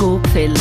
Gopfeller. 0.00 0.54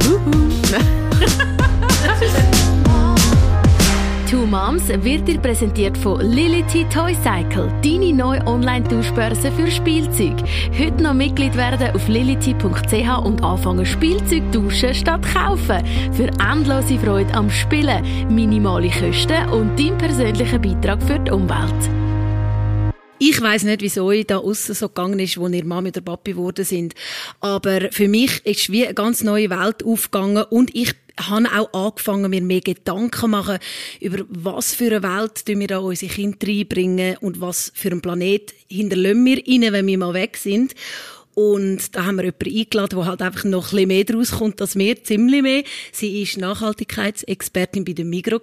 Two 4.28 4.44
Moms 4.44 4.88
wird 4.88 5.28
dir 5.28 5.38
präsentiert 5.38 5.96
von 5.96 6.20
Lility 6.20 6.84
Toy 6.92 7.14
Cycle, 7.14 7.72
deine 7.84 8.12
neue 8.12 8.44
Online-Tauschbörse 8.44 9.52
für 9.52 9.70
Spielzeug. 9.70 10.34
Heute 10.76 11.00
noch 11.00 11.14
Mitglied 11.14 11.56
werden 11.56 11.94
auf 11.94 12.08
lility.ch 12.08 13.24
und 13.24 13.44
anfangen 13.44 13.86
Spielzeug 13.86 14.50
tauschen 14.50 14.94
statt 14.94 15.22
kaufen. 15.32 15.86
Für 16.10 16.28
endlose 16.50 16.98
Freude 16.98 17.32
am 17.34 17.48
Spielen, 17.50 18.04
minimale 18.34 18.90
Kosten 18.90 19.48
und 19.50 19.78
dein 19.78 19.96
persönlicher 19.96 20.58
Beitrag 20.58 21.00
für 21.04 21.20
die 21.20 21.30
Umwelt. 21.30 22.01
Ich 23.24 23.40
weiß 23.40 23.62
nicht, 23.62 23.82
wieso 23.82 24.10
ich 24.10 24.26
da 24.26 24.38
außen 24.38 24.74
so 24.74 24.88
gegangen 24.88 25.20
ist, 25.20 25.38
wo 25.38 25.46
ihr 25.46 25.64
Mami 25.64 25.90
oder 25.90 26.00
Papi 26.00 26.32
geworden 26.32 26.64
sind. 26.64 26.96
Aber 27.38 27.92
für 27.92 28.08
mich 28.08 28.44
ist 28.44 28.72
wie 28.72 28.84
eine 28.84 28.94
ganz 28.94 29.22
neue 29.22 29.48
Welt 29.48 29.84
aufgegangen 29.84 30.42
und 30.50 30.74
ich 30.74 30.92
habe 31.20 31.46
auch 31.54 31.72
angefangen, 31.72 32.28
mir 32.32 32.42
mehr 32.42 32.62
Gedanken 32.62 33.16
zu 33.16 33.28
machen 33.28 33.58
über 34.00 34.24
was 34.28 34.74
für 34.74 34.86
eine 34.86 35.04
Welt 35.04 35.46
wir 35.46 35.66
da 35.68 35.78
unsere 35.78 36.12
Kinder 36.12 36.48
reinbringen 36.48 37.16
und 37.18 37.40
was 37.40 37.70
für 37.76 37.92
einen 37.92 38.02
Planet 38.02 38.54
hinterlassen 38.68 39.24
wir 39.24 39.46
ihnen, 39.46 39.72
wenn 39.72 39.86
wir 39.86 39.98
mal 39.98 40.14
weg 40.14 40.36
sind. 40.36 40.74
Und 41.34 41.96
da 41.96 42.04
haben 42.04 42.16
wir 42.16 42.24
jemanden 42.24 42.58
eingeladen, 42.58 42.98
der 42.98 43.06
halt 43.06 43.22
einfach 43.22 43.44
noch 43.44 43.68
ein 43.68 43.70
bisschen 43.70 43.88
mehr 43.88 44.04
daraus 44.04 44.30
kommt 44.32 44.60
als 44.60 44.76
wir, 44.76 45.02
ziemlich 45.02 45.42
mehr. 45.42 45.64
Sie 45.90 46.22
ist 46.22 46.36
Nachhaltigkeitsexpertin 46.36 47.84
bei 47.84 47.92
der 47.92 48.04
Migro 48.04 48.40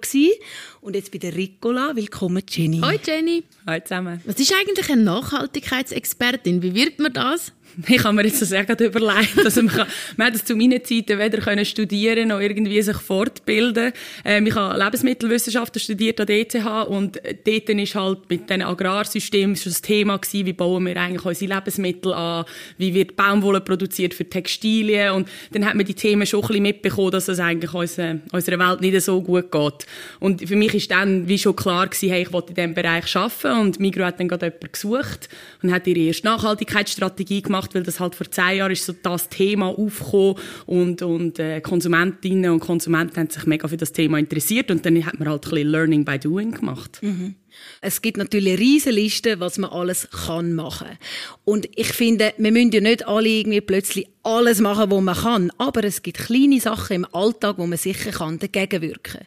und 0.80 0.96
jetzt 0.96 1.12
bei 1.12 1.18
der 1.18 1.36
Ricola. 1.36 1.94
Willkommen, 1.94 2.42
Jenny. 2.48 2.80
Hoi, 2.80 2.98
Jenny. 3.04 3.44
Hallo 3.66 3.80
zusammen. 3.84 4.20
Was 4.24 4.40
ist 4.40 4.52
eigentlich 4.52 4.90
eine 4.90 5.02
Nachhaltigkeitsexpertin? 5.02 6.62
Wie 6.62 6.74
wird 6.74 6.98
man 6.98 7.12
das? 7.12 7.52
Ich 7.88 8.04
habe 8.04 8.14
mir 8.14 8.24
jetzt 8.24 8.40
das 8.40 8.50
sehr 8.50 8.64
gerade 8.64 8.86
überlegt. 8.86 9.38
Also 9.44 9.62
man, 9.62 9.74
kann, 9.74 9.86
man 10.16 10.26
hat 10.28 10.34
das 10.34 10.44
zu 10.44 10.56
meinen 10.56 10.84
Zeiten 10.84 11.18
weder 11.18 11.38
können 11.38 11.64
studieren 11.64 12.28
noch 12.28 12.40
irgendwie 12.40 12.80
sich 12.82 12.96
fortbilden. 12.96 13.92
Ähm, 14.24 14.46
ich 14.46 14.54
habe 14.54 14.78
Lebensmittelwissenschaften 14.78 15.80
studiert 15.80 16.20
an 16.20 16.26
der 16.26 16.40
ETH 16.40 16.54
und 16.88 17.20
dort 17.44 17.68
ist 17.68 17.94
halt 17.94 18.18
mit 18.28 18.50
den 18.50 18.62
Agrarsystemen 18.62 19.56
schon 19.56 19.72
das 19.72 19.82
Thema 19.82 20.18
gewesen, 20.18 20.46
wie 20.46 20.52
bauen 20.52 20.86
wir 20.86 20.96
eigentlich 20.96 21.24
unsere 21.24 21.54
Lebensmittel 21.54 22.12
an, 22.12 22.44
wie 22.78 22.94
wird 22.94 23.16
Baumwolle 23.16 23.60
produziert 23.60 24.14
für 24.14 24.28
Textilien 24.28 25.12
und 25.12 25.28
dann 25.52 25.64
hat 25.64 25.74
man 25.74 25.86
die 25.86 25.94
Themen 25.94 26.26
schon 26.26 26.40
ein 26.42 26.48
bisschen 26.48 26.62
mitbekommen, 26.62 27.10
dass 27.10 27.28
es 27.28 27.38
eigentlich 27.38 27.72
unserer, 27.72 28.18
unserer 28.32 28.58
Welt 28.58 28.80
nicht 28.80 29.00
so 29.00 29.20
gut 29.22 29.50
geht. 29.50 29.86
Und 30.18 30.46
für 30.46 30.56
mich 30.56 30.74
ist 30.74 30.90
dann 30.90 31.28
wie 31.28 31.38
schon 31.38 31.56
klar 31.56 31.86
gewesen, 31.86 32.10
hey, 32.10 32.22
ich 32.22 32.32
wollte 32.32 32.50
in 32.50 32.54
diesem 32.54 32.74
Bereich 32.74 33.16
arbeiten 33.16 33.60
und 33.60 33.80
Migro 33.80 34.04
hat 34.04 34.20
dann 34.20 34.28
gerade 34.28 34.46
jemanden 34.46 34.72
gesucht 34.72 35.28
und 35.62 35.72
hat 35.72 35.86
ihre 35.86 36.00
erste 36.00 36.26
Nachhaltigkeitsstrategie 36.26 37.42
gemacht 37.42 37.59
gemacht, 37.60 37.74
weil 37.74 37.82
das 37.82 38.00
halt 38.00 38.14
vor 38.14 38.30
zehn 38.30 38.58
Jahren 38.58 38.72
ist 38.72 38.84
so 38.84 38.92
das 38.92 39.28
Thema 39.28 39.66
aufgekommen 39.66 40.36
und, 40.66 41.02
und 41.02 41.38
äh, 41.38 41.60
Konsumentinnen 41.60 42.50
und 42.50 42.60
Konsumenten 42.60 43.16
haben 43.16 43.30
sich 43.30 43.46
mega 43.46 43.68
für 43.68 43.76
das 43.76 43.92
Thema 43.92 44.18
interessiert 44.18 44.70
und 44.70 44.84
dann 44.84 45.04
hat 45.04 45.18
man 45.18 45.28
halt 45.28 45.44
ein 45.46 45.50
bisschen 45.50 45.68
Learning 45.68 46.04
by 46.04 46.18
Doing 46.18 46.52
gemacht. 46.52 46.98
Mhm. 47.02 47.34
Es 47.80 48.00
gibt 48.00 48.16
natürlich 48.16 48.58
riesige 48.58 48.94
Liste, 48.94 49.40
was 49.40 49.58
man 49.58 49.70
alles 49.70 50.08
kann 50.10 50.54
machen. 50.54 50.88
Und 51.44 51.68
ich 51.74 51.88
finde, 51.88 52.32
wir 52.38 52.52
müssen 52.52 52.70
ja 52.72 52.80
nicht 52.80 53.06
alle 53.06 53.28
irgendwie 53.28 53.60
plötzlich 53.60 54.06
alles 54.22 54.60
machen, 54.60 54.90
was 54.90 55.02
man 55.02 55.16
kann. 55.16 55.52
Aber 55.58 55.84
es 55.84 56.02
gibt 56.02 56.18
kleine 56.18 56.60
Sachen 56.60 56.96
im 56.96 57.06
Alltag, 57.12 57.58
wo 57.58 57.66
man 57.66 57.78
sicher 57.78 58.12
kann 58.12 58.38
dagegen 58.38 58.82
wirken 58.82 59.20
kann. 59.20 59.26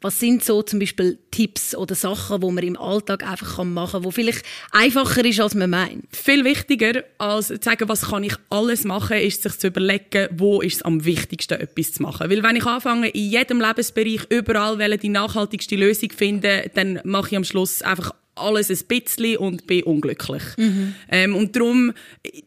Was 0.00 0.20
sind 0.20 0.44
so 0.44 0.62
zum 0.62 0.78
Beispiel 0.78 1.18
Tipps 1.32 1.74
oder 1.74 1.96
Sachen, 1.96 2.40
wo 2.40 2.52
man 2.52 2.62
im 2.62 2.76
Alltag 2.76 3.24
einfach 3.28 3.64
machen 3.64 3.92
kann, 3.92 4.04
wo 4.04 4.12
vielleicht 4.12 4.44
einfacher 4.70 5.24
ist, 5.24 5.40
als 5.40 5.56
man 5.56 5.70
meint? 5.70 6.04
Viel 6.14 6.44
wichtiger 6.44 7.02
als 7.18 7.48
zu 7.48 7.58
sagen, 7.60 7.88
was 7.88 8.02
kann 8.02 8.22
ich 8.22 8.34
alles 8.48 8.84
machen, 8.84 9.16
ist 9.16 9.42
sich 9.42 9.58
zu 9.58 9.66
überlegen, 9.66 10.28
wo 10.36 10.60
ist 10.60 10.76
es 10.76 10.82
am 10.82 11.04
wichtigsten, 11.04 11.60
etwas 11.60 11.94
zu 11.94 12.02
machen. 12.02 12.30
Weil 12.30 12.44
wenn 12.44 12.54
ich 12.54 12.64
anfange, 12.64 13.08
in 13.08 13.28
jedem 13.28 13.60
Lebensbereich 13.60 14.20
überall 14.28 14.78
die 14.98 15.08
nachhaltigste 15.08 15.74
Lösung 15.74 16.10
finden, 16.12 16.70
dann 16.74 17.00
mache 17.02 17.30
ich 17.30 17.36
am 17.36 17.44
Schluss 17.44 17.82
einfach 17.82 18.12
alles 18.38 18.70
ein 18.70 18.86
bisschen 18.88 19.36
und 19.38 19.66
bin 19.66 19.82
unglücklich. 19.82 20.42
Mhm. 20.56 20.94
Ähm, 21.10 21.36
und 21.36 21.54
darum 21.54 21.92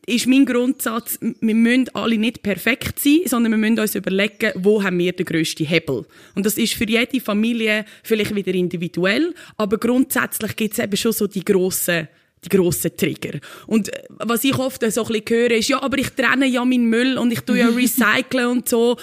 ist 0.05 0.27
mein 0.27 0.45
Grundsatz, 0.45 1.19
wir 1.21 1.55
müssen 1.55 1.89
alle 1.93 2.17
nicht 2.17 2.43
perfekt 2.43 2.99
sein, 2.99 3.21
sondern 3.25 3.51
wir 3.53 3.57
müssen 3.57 3.79
uns 3.79 3.95
überlegen, 3.95 4.51
wo 4.55 4.83
haben 4.83 4.97
wir 4.97 5.13
den 5.13 5.25
grössten 5.25 5.65
Hebel. 5.65 6.05
Und 6.35 6.45
das 6.45 6.57
ist 6.57 6.73
für 6.73 6.87
jede 6.87 7.19
Familie 7.19 7.85
vielleicht 8.03 8.35
wieder 8.35 8.53
individuell, 8.53 9.33
aber 9.57 9.77
grundsätzlich 9.77 10.55
gibt 10.55 10.73
es 10.73 10.79
eben 10.79 10.97
schon 10.97 11.13
so 11.13 11.27
die 11.27 11.45
grossen 11.45 12.07
die 12.43 12.49
grossen 12.49 12.97
Trigger. 12.97 13.39
Und 13.67 13.89
äh, 13.89 14.03
was 14.09 14.43
ich 14.43 14.57
oft 14.57 14.81
so 14.91 15.05
ein 15.05 15.07
bisschen 15.07 15.25
höre, 15.29 15.51
ist, 15.51 15.69
ja, 15.69 15.81
aber 15.81 15.97
ich 15.99 16.09
trenne 16.09 16.47
ja 16.47 16.65
meinen 16.65 16.89
Müll 16.89 17.17
und 17.17 17.31
ich 17.31 17.41
tue 17.41 17.59
ja 17.59 17.67
recyceln 17.75 18.47
und 18.47 18.67
so, 18.67 18.97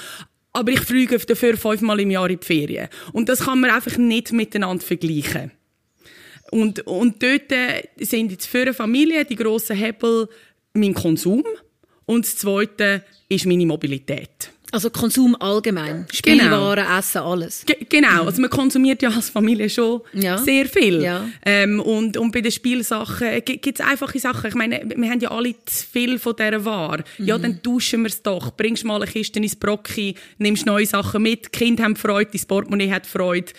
aber 0.53 0.73
ich 0.73 0.81
fliege 0.81 1.19
dafür 1.19 1.57
fünfmal 1.57 2.01
im 2.01 2.11
Jahr 2.11 2.29
in 2.29 2.39
die 2.39 2.45
Ferien. 2.45 2.89
Und 3.13 3.29
das 3.29 3.45
kann 3.45 3.61
man 3.61 3.71
einfach 3.71 3.97
nicht 3.97 4.33
miteinander 4.33 4.85
vergleichen. 4.85 5.53
Und, 6.51 6.81
und 6.87 7.23
dort 7.23 7.53
sind 7.99 8.31
jetzt 8.31 8.47
für 8.47 8.63
eine 8.63 8.75
Familie 8.75 9.25
die 9.25 9.37
grossen 9.37 9.77
Hebel 9.77 10.29
mein 10.75 10.95
Konsum 10.95 11.45
und 12.07 12.25
das 12.25 12.37
Zweite 12.37 13.03
ist 13.29 13.47
meine 13.47 13.67
Mobilität. 13.67 14.51
Also 14.71 14.91
Konsum 14.91 15.35
allgemein. 15.41 16.07
Spielwaren, 16.13 16.85
genau. 16.85 16.99
Essen, 16.99 17.19
alles. 17.23 17.65
G 17.65 17.75
genau. 17.89 18.25
Also 18.25 18.43
man 18.43 18.51
konsumiert 18.51 19.01
ja 19.01 19.09
als 19.09 19.31
Familie 19.31 19.71
schon 19.71 20.03
ja. 20.13 20.37
sehr 20.37 20.67
viel. 20.67 21.03
Ja. 21.03 21.27
Ähm, 21.47 21.81
und, 21.81 22.19
und 22.19 22.33
bei 22.33 22.43
den 22.43 22.53
Spielsachen 22.53 23.43
gibt 23.45 23.81
es 23.81 23.87
einfache 23.87 24.19
Sachen. 24.19 24.49
Ich 24.49 24.55
meine, 24.55 24.83
wir 24.95 25.11
haben 25.11 25.21
ja 25.21 25.31
alle 25.31 25.55
zu 25.65 25.87
viel 25.91 26.19
von 26.19 26.37
dieser 26.37 26.63
Ware. 26.67 27.03
Mhm. 27.17 27.25
Ja, 27.25 27.39
dann 27.39 27.63
tauschen 27.63 28.03
wir 28.03 28.09
es 28.09 28.23
doch. 28.23 28.55
Bringst 28.55 28.85
mal 28.85 29.01
eine 29.03 29.11
Kiste 29.11 29.39
ins 29.39 29.57
Brocki, 29.57 30.15
nimmst 30.37 30.67
neue 30.67 30.85
Sachen 30.85 31.23
mit, 31.23 31.47
die 31.47 31.51
Kinder 31.51 31.85
haben 31.85 31.97
Freude, 31.97 32.31
das 32.33 32.45
Portemonnaie 32.45 32.91
hat 32.91 33.07
Freude 33.07 33.53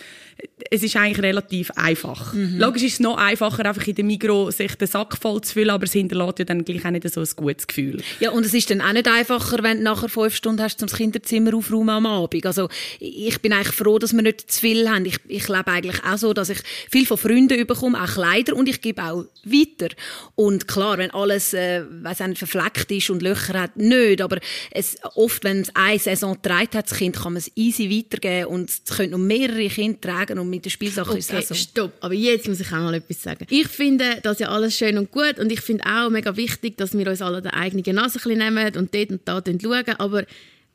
es 0.70 0.82
ist 0.82 0.96
eigentlich 0.96 1.22
relativ 1.22 1.70
einfach. 1.72 2.32
Mhm. 2.32 2.58
Logisch 2.58 2.84
ist 2.84 2.94
es 2.94 3.00
noch 3.00 3.16
einfacher, 3.16 3.66
einfach 3.66 3.86
in 3.86 3.94
der 3.94 4.04
Mikro 4.04 4.50
sich 4.50 4.74
den 4.76 4.86
Sack 4.86 5.16
voll 5.16 5.40
zu 5.40 5.54
füllen, 5.54 5.70
aber 5.70 5.84
es 5.84 5.92
hinterlässt 5.92 6.38
ja 6.38 6.44
dann 6.44 6.64
gleich 6.64 6.84
auch 6.84 6.90
nicht 6.90 7.08
so 7.08 7.20
ein 7.20 7.28
gutes 7.36 7.66
Gefühl. 7.66 8.02
Ja, 8.20 8.30
und 8.30 8.44
es 8.44 8.54
ist 8.54 8.70
dann 8.70 8.80
auch 8.80 8.92
nicht 8.92 9.08
einfacher, 9.08 9.62
wenn 9.62 9.78
du 9.78 9.84
nachher 9.84 10.08
fünf 10.08 10.34
Stunden 10.34 10.62
hast, 10.62 10.80
um 10.82 10.88
das 10.88 10.96
Kinderzimmer 10.96 11.54
aufräumen 11.54 11.90
am 11.90 12.06
Abend. 12.06 12.46
Also, 12.46 12.68
ich 12.98 13.40
bin 13.40 13.52
eigentlich 13.52 13.74
froh, 13.74 13.98
dass 13.98 14.12
wir 14.12 14.22
nicht 14.22 14.50
zu 14.50 14.60
viel 14.60 14.88
haben. 14.88 15.04
Ich, 15.06 15.18
ich 15.26 15.48
lebe 15.48 15.66
eigentlich 15.66 16.04
auch 16.04 16.18
so, 16.18 16.32
dass 16.32 16.50
ich 16.50 16.58
viel 16.90 17.06
von 17.06 17.16
Freunden 17.16 17.66
bekomme, 17.66 18.00
auch 18.00 18.14
Kleider, 18.14 18.54
und 18.54 18.68
ich 18.68 18.80
gebe 18.80 19.02
auch 19.02 19.24
weiter. 19.44 19.94
Und 20.34 20.68
klar, 20.68 20.98
wenn 20.98 21.10
alles, 21.10 21.54
äh, 21.54 21.84
weiss 22.02 22.20
nicht, 22.20 22.38
verfleckt 22.38 22.90
ist 22.90 23.10
und 23.10 23.22
Löcher 23.22 23.60
hat, 23.60 23.76
nicht, 23.76 24.20
aber 24.20 24.38
es, 24.70 24.96
oft, 25.14 25.42
wenn 25.44 25.62
es 25.62 25.74
eine 25.74 25.98
Saison 25.98 26.40
trägt 26.40 26.74
hat, 26.74 26.90
das 26.90 26.98
Kind, 26.98 27.16
kann 27.16 27.32
man 27.32 27.38
es 27.38 27.50
easy 27.56 27.90
weitergeben 27.90 28.46
und 28.46 28.70
es 28.70 28.96
können 28.96 29.10
noch 29.10 29.18
mehrere 29.18 29.68
Kinder 29.68 30.00
tragen 30.00 30.29
sagen 30.30 30.40
und 30.40 30.50
mit 30.50 30.64
der 30.64 30.70
Spielsache 30.70 31.10
okay, 31.10 31.18
ist 31.18 31.32
es 31.32 31.48
so. 31.48 31.54
stopp. 31.54 31.92
Aber 32.00 32.14
jetzt 32.14 32.48
muss 32.48 32.60
ich 32.60 32.68
auch 32.68 32.78
mal 32.78 32.94
etwas 32.94 33.22
sagen. 33.22 33.46
Ich 33.50 33.68
finde 33.68 34.18
das 34.22 34.38
ja 34.38 34.48
alles 34.48 34.76
schön 34.76 34.98
und 34.98 35.10
gut 35.10 35.38
und 35.38 35.50
ich 35.52 35.60
finde 35.60 35.84
auch 35.86 36.10
mega 36.10 36.36
wichtig, 36.36 36.76
dass 36.76 36.96
wir 36.96 37.06
uns 37.06 37.22
alle 37.22 37.42
die 37.42 37.52
eigene 37.52 37.94
Nase 37.94 38.20
nehmen 38.28 38.76
und 38.76 38.94
dort 38.94 39.10
und 39.10 39.20
da 39.24 39.42
schauen, 39.44 39.96
aber 39.98 40.24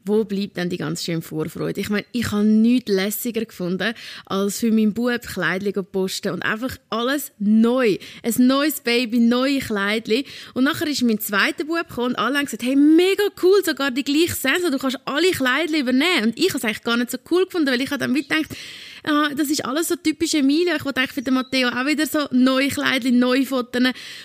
wo 0.08 0.24
bleibt 0.24 0.58
denn 0.58 0.70
die 0.70 0.78
ganz 0.78 1.04
schöne 1.04 1.24
Vorfreude? 1.24 1.82
Ich 1.82 1.90
meine, 1.90 2.06
ich 2.12 2.32
habe 2.32 2.44
nichts 2.44 2.92
lässiger 2.92 3.44
gefunden, 3.44 3.96
als 4.28 4.60
für 4.60 4.72
meinen 4.72 4.94
Bub 4.94 5.20
Kleidchen 5.22 5.84
posten 5.84 6.32
und 6.32 6.44
einfach 6.44 6.78
alles 6.92 7.32
neu. 7.40 7.98
Ein 8.22 8.48
neues 8.48 8.82
Baby, 8.82 9.20
neue 9.20 9.58
Kleidchen. 9.58 10.24
Und 10.54 10.66
nachher 10.66 10.88
ist 10.88 11.02
mein 11.02 11.20
zweiter 11.20 11.66
Bub 11.66 11.88
gekommen 11.88 12.10
und 12.10 12.20
alle 12.20 12.38
haben 12.38 12.46
gesagt, 12.46 12.62
hey, 12.62 12.76
mega 12.76 13.24
cool, 13.42 13.64
sogar 13.66 13.90
die 13.90 14.04
gleiche 14.04 14.36
Sensor, 14.36 14.70
du 14.70 14.78
kannst 14.78 15.00
alle 15.06 15.32
Kleidchen 15.32 15.80
übernehmen. 15.80 16.26
Und 16.26 16.38
ich 16.38 16.50
habe 16.50 16.60
es 16.60 16.64
eigentlich 16.66 16.84
gar 16.84 16.98
nicht 16.98 17.10
so 17.10 17.18
cool 17.32 17.46
gefunden, 17.46 17.72
weil 17.72 17.82
ich 17.82 17.90
habe 17.90 18.00
dann 18.00 18.14
gedacht, 18.14 18.56
ah, 19.06 19.30
das 19.36 19.50
ist 19.50 19.66
alles 19.66 19.88
so 19.88 19.96
typisch 19.96 20.34
Emilia. 20.34 20.76
Ich 20.76 20.86
wollte 20.86 21.00
eigentlich 21.00 21.14
für 21.14 21.22
den 21.22 21.34
Matteo 21.34 21.70
auch 21.70 21.86
wieder 21.86 22.06
so 22.06 22.28
neue 22.32 22.70
Kleidchen, 22.70 23.20
neue 23.20 23.46
Fotos. 23.46 23.82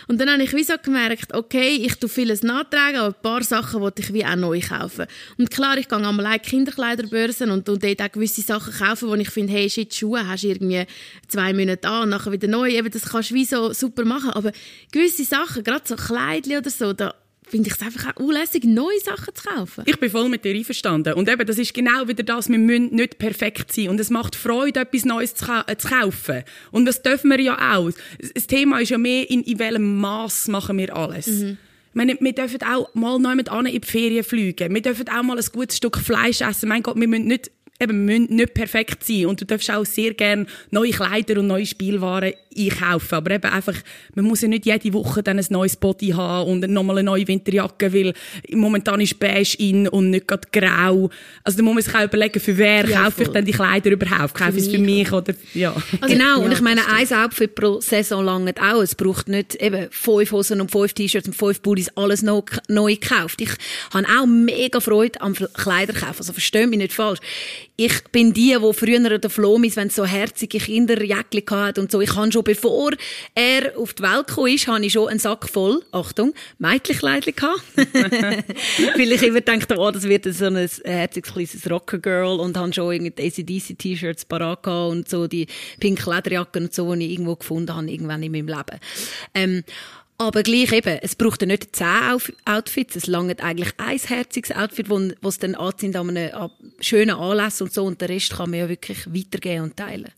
Und 0.08 0.20
dann 0.20 0.30
habe 0.30 0.42
ich 0.42 0.52
wie 0.54 0.64
so 0.64 0.74
gemerkt, 0.82 1.34
okay, 1.34 1.76
ich 1.76 1.96
tue 1.96 2.08
vieles 2.08 2.42
nachtragen, 2.42 2.96
aber 3.00 3.16
ein 3.16 3.22
paar 3.22 3.42
Sachen 3.42 3.80
wollte 3.80 4.02
ich 4.02 4.12
wie 4.12 4.24
auch 4.24 4.36
neu 4.36 4.60
kaufen. 4.60 5.06
Und 5.38 5.50
klar, 5.50 5.78
ich 5.78 5.88
gehe 5.88 5.98
einmal 5.98 6.24
like 6.24 6.42
Kinderkleiderbörsen 6.44 7.50
und, 7.50 7.68
und 7.68 7.82
dort 7.82 8.02
auch 8.02 8.12
gewisse 8.12 8.42
Sachen 8.42 8.72
kaufen, 8.72 9.08
wo 9.08 9.14
ich 9.14 9.30
finde, 9.30 9.52
hey, 9.52 9.68
shit, 9.68 9.94
Schuhe 9.94 10.26
hast 10.26 10.44
du 10.44 10.48
irgendwie 10.48 10.86
zwei 11.28 11.52
Monate 11.52 11.88
an 11.88 12.04
und 12.04 12.08
nachher 12.10 12.32
wieder 12.32 12.48
neu. 12.48 12.70
Eben, 12.70 12.90
das 12.90 13.02
kannst 13.02 13.30
du 13.30 13.34
wie 13.34 13.44
so 13.44 13.72
super 13.72 14.04
machen. 14.04 14.30
Aber 14.30 14.52
gewisse 14.92 15.24
Sachen, 15.24 15.64
gerade 15.64 15.86
so 15.86 15.96
Kleidchen 15.96 16.58
oder 16.58 16.70
so, 16.70 16.92
da 16.92 17.14
finde 17.50 17.68
ich 17.68 17.74
es 17.74 17.82
einfach 17.82 18.14
auch 18.14 18.20
unlässig, 18.20 18.64
neue 18.64 19.00
Sachen 19.00 19.34
zu 19.34 19.42
kaufen. 19.42 19.84
Ich 19.86 19.98
bin 19.98 20.10
voll 20.10 20.28
mit 20.28 20.44
dir 20.44 20.54
einverstanden. 20.54 21.14
Und 21.14 21.28
eben, 21.28 21.46
das 21.46 21.58
ist 21.58 21.74
genau 21.74 22.06
wieder 22.06 22.22
das, 22.22 22.48
wir 22.48 22.58
müssen 22.58 22.94
nicht 22.94 23.18
perfekt 23.18 23.72
sein. 23.72 23.88
Und 23.88 23.98
es 23.98 24.10
macht 24.10 24.36
Freude, 24.36 24.80
etwas 24.80 25.04
Neues 25.04 25.34
zu, 25.34 25.46
äh, 25.66 25.76
zu 25.76 25.88
kaufen. 25.88 26.44
Und 26.70 26.86
das 26.86 27.02
dürfen 27.02 27.30
wir 27.30 27.40
ja 27.40 27.76
auch. 27.76 27.90
Das 28.34 28.46
Thema 28.46 28.80
ist 28.80 28.90
ja 28.90 28.98
mehr, 28.98 29.28
in, 29.28 29.42
in 29.42 29.58
welchem 29.58 29.98
Maß 29.98 30.48
machen 30.48 30.78
wir 30.78 30.96
alles. 30.96 31.26
Mhm. 31.26 31.58
Ich 31.90 31.94
meine, 31.96 32.16
wir 32.20 32.32
dürfen 32.32 32.62
auch 32.62 32.94
mal 32.94 33.18
neu 33.18 33.34
mit 33.34 33.48
in 33.48 33.64
die 33.64 33.80
Ferien 33.84 34.22
fliegen. 34.22 34.72
Wir 34.72 34.80
dürfen 34.80 35.08
auch 35.08 35.24
mal 35.24 35.36
ein 35.36 35.44
gutes 35.52 35.78
Stück 35.78 35.98
Fleisch 35.98 36.40
essen. 36.40 36.68
Mein 36.68 36.84
Gott, 36.84 36.94
wir 36.94 37.08
müssen 37.08 37.26
nicht, 37.26 37.50
eben, 37.80 38.06
wir 38.06 38.20
müssen 38.20 38.36
nicht 38.36 38.54
perfekt 38.54 39.02
sein. 39.02 39.26
Und 39.26 39.40
du 39.40 39.44
darfst 39.44 39.68
auch 39.72 39.84
sehr 39.84 40.14
gerne 40.14 40.46
neue 40.70 40.92
Kleider 40.92 41.40
und 41.40 41.48
neue 41.48 41.66
Spielwaren 41.66 42.32
einkaufen. 42.56 43.14
Aber 43.14 43.30
eben 43.30 43.50
einfach, 43.50 43.74
man 44.14 44.24
muss 44.24 44.40
ja 44.40 44.48
nicht 44.48 44.66
jede 44.66 44.92
Woche 44.92 45.22
dann 45.22 45.38
ein 45.38 45.46
neues 45.50 45.76
Body 45.76 46.08
haben 46.08 46.50
und 46.50 46.70
nochmal 46.70 46.98
eine 46.98 47.06
neue 47.06 47.26
Winterjacke, 47.26 47.92
weil 47.92 48.12
momentan 48.52 49.00
ist 49.00 49.18
beige 49.18 49.56
in 49.58 49.88
und 49.88 50.10
nicht 50.10 50.26
gerade 50.26 50.48
grau. 50.52 51.10
Also 51.44 51.58
da 51.58 51.62
muss 51.64 51.74
man 51.74 51.82
sich 51.82 51.94
auch 51.94 52.04
überlegen, 52.04 52.40
für 52.40 52.56
wer 52.56 52.88
Ja, 52.88 53.04
kaufe 53.04 53.22
ich 53.22 53.26
voll. 53.26 53.34
dann 53.34 53.44
die 53.44 53.52
Kleider 53.52 53.90
überhaupt? 53.90 54.34
Kaufe 54.34 54.58
ich 54.58 54.66
es 54.66 54.68
für 54.68 54.78
mich 54.78 55.12
oder, 55.12 55.34
ja. 55.54 55.74
Also, 56.00 56.14
genau, 56.14 56.40
und 56.40 56.50
ja, 56.50 56.52
ich 56.56 56.60
meine, 56.60 56.80
ein 56.88 57.12
Outfit 57.12 57.54
pro 57.54 57.80
Saison 57.80 58.24
langt 58.24 58.60
auch. 58.60 58.82
Es 58.82 58.94
braucht 58.94 59.28
nicht 59.28 59.56
eben 59.56 59.88
fünf 59.90 60.32
Hosen 60.32 60.60
und 60.60 60.70
fünf 60.70 60.92
T-Shirts 60.92 61.28
und 61.28 61.34
fünf 61.34 61.62
Pullis, 61.62 61.88
alles 61.96 62.22
neu, 62.22 62.42
neu 62.68 62.94
gekauft. 62.94 63.40
Ich 63.40 63.50
habe 63.92 64.06
auch 64.06 64.26
mega 64.26 64.80
Freude 64.80 65.20
am 65.20 65.34
Kleiderkauf. 65.34 66.18
Also 66.18 66.32
verstehe 66.32 66.66
mich 66.66 66.78
nicht 66.78 66.92
falsch. 66.92 67.20
Ich 67.76 68.02
bin 68.12 68.32
die, 68.32 68.56
die 68.60 68.72
früher 68.74 69.18
der 69.18 69.30
Flomis, 69.30 69.76
wenn 69.76 69.88
es 69.88 69.96
so 69.96 70.04
herzige 70.04 70.58
Kinderjäckchen 70.58 71.44
hatte 71.50 71.80
und 71.80 71.90
so, 71.90 72.00
ich 72.00 72.14
habe 72.14 72.30
schon, 72.30 72.39
bevor 72.42 72.92
er 73.34 73.76
auf 73.76 73.94
die 73.94 74.02
Welt 74.02 74.26
gekommen 74.26 74.54
ist, 74.54 74.66
habe 74.66 74.84
ich 74.84 74.92
schon 74.92 75.08
einen 75.08 75.18
Sack 75.18 75.48
voll, 75.48 75.82
Achtung, 75.92 76.34
Mädchenkleidchen 76.58 77.34
gehabt. 77.34 77.62
Weil 77.76 79.12
ich 79.12 79.22
immer 79.22 79.40
dachte, 79.40 79.76
oh, 79.78 79.90
das 79.90 80.04
wird 80.04 80.24
so 80.32 80.46
ein 80.46 80.56
herziges 80.84 81.32
kleines 81.32 81.70
Rocker-Girl 81.70 82.40
und 82.40 82.56
habe 82.56 82.72
schon 82.72 82.92
irgendwie 82.92 83.26
ACDC-T-Shirts 83.26 84.24
parat 84.24 84.66
und 84.66 85.08
so 85.08 85.26
die 85.26 85.46
pinken 85.78 86.12
Lederjacken 86.12 86.64
und 86.64 86.74
so, 86.74 86.94
die 86.94 87.06
ich 87.06 87.12
irgendwo 87.12 87.36
gefunden 87.36 87.74
habe, 87.74 87.90
irgendwann 87.90 88.22
in 88.22 88.32
meinem 88.32 88.48
Leben. 88.48 88.80
Ähm, 89.34 89.64
aber 90.20 90.42
gleich 90.42 90.70
eben, 90.72 90.98
es 91.00 91.14
braucht 91.14 91.40
ja 91.40 91.46
nicht 91.46 91.74
zehn 91.74 92.20
Outfits, 92.44 92.94
es 92.94 93.06
langt 93.06 93.42
eigentlich 93.42 93.72
ein 93.78 93.98
herziges 93.98 94.54
Outfit, 94.54 94.90
wo 94.90 95.00
wo 95.22 95.28
es 95.28 95.38
dann 95.38 95.54
anzieht 95.54 95.96
an 95.96 96.14
einem 96.14 96.50
schönen 96.78 97.16
Anlass 97.16 97.62
und 97.62 97.72
so 97.72 97.86
und 97.86 98.02
den 98.02 98.08
Rest 98.08 98.34
kann 98.34 98.50
man 98.50 98.60
ja 98.60 98.68
wirklich 98.68 99.06
weitergeben 99.06 99.64
und 99.64 99.76
teilen. 99.78 100.12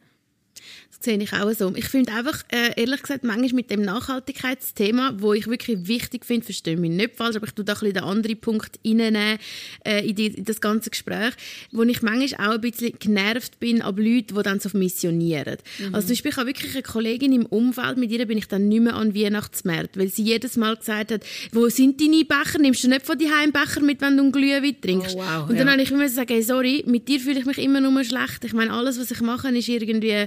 Sehe 1.03 1.19
ich 1.19 1.33
auch 1.33 1.51
so. 1.53 1.73
Ich 1.75 1.87
finde 1.87 2.13
einfach, 2.13 2.45
äh, 2.53 2.81
ehrlich 2.81 3.03
gesagt, 3.03 3.25
manchmal 3.25 3.55
mit 3.55 3.71
dem 3.71 3.83
Nachhaltigkeitsthema, 3.83 5.15
wo 5.19 5.33
ich 5.33 5.49
wirklich 5.49 5.89
wichtig 5.89 6.25
finde, 6.25 6.45
verstehe 6.45 6.77
mich 6.77 6.93
nicht 6.93 7.17
falsch, 7.17 7.35
aber 7.35 7.47
ich 7.47 7.53
tue 7.55 7.65
da 7.65 7.73
ein 7.73 7.81
bisschen 7.81 7.95
den 7.95 8.05
anderen 8.05 8.39
Punkt 8.39 8.79
reinnehmen, 8.87 9.39
äh, 9.85 10.09
in, 10.09 10.15
die, 10.15 10.27
in 10.27 10.45
das 10.45 10.61
ganze 10.61 10.91
Gespräch, 10.91 11.33
wo 11.73 11.83
ich 11.83 12.03
manchmal 12.03 12.49
auch 12.49 12.55
ein 12.55 12.61
bisschen 12.61 12.93
genervt 13.01 13.59
bin 13.59 13.83
ab 13.83 13.99
Leuten, 13.99 14.37
die 14.37 14.43
dann 14.45 14.61
so 14.61 14.71
missionieren. 14.79 15.57
Also 15.93 16.07
zum 16.07 16.09
Beispiel, 16.11 16.31
ich 16.31 16.37
habe 16.37 16.47
wirklich 16.47 16.73
eine 16.73 16.83
Kollegin 16.83 17.33
im 17.33 17.47
Umfeld, 17.47 17.99
mit 17.99 18.13
ihr 18.13 18.25
bin 18.27 18.39
ich 18.39 18.47
dann 18.47 18.69
nicht 18.69 18.83
mehr 18.83 18.95
an 18.95 19.15
Weihnachtsmärkten, 19.15 20.01
weil 20.01 20.09
sie 20.09 20.23
jedes 20.23 20.57
Mal 20.57 20.77
gesagt 20.77 21.11
hat, 21.11 21.25
wo 21.51 21.69
sind 21.69 22.01
deine 22.01 22.25
Becher? 22.25 22.59
Nimmst 22.61 22.85
du 22.85 22.89
nicht 22.89 23.05
von 23.05 23.19
die 23.19 23.29
Becher 23.51 23.81
mit, 23.81 24.01
wenn 24.01 24.17
du 24.17 24.23
einen 24.23 24.33
Glühwein 24.33 24.81
trinkst? 24.81 25.17
Oh, 25.17 25.19
wow, 25.19 25.49
Und 25.49 25.59
dann 25.59 25.67
ja. 25.67 25.73
habe 25.73 25.83
ich 25.83 25.91
immer 25.91 26.05
gesagt, 26.05 26.31
hey, 26.31 26.43
sorry, 26.43 26.85
mit 26.87 27.09
dir 27.09 27.19
fühle 27.19 27.41
ich 27.41 27.47
mich 27.47 27.59
immer 27.59 27.81
nur 27.81 28.05
schlecht. 28.05 28.45
Ich 28.45 28.53
meine, 28.53 28.73
alles, 28.73 29.01
was 29.01 29.11
ich 29.11 29.21
mache, 29.21 29.49
ist 29.49 29.69
irgendwie 29.69 30.27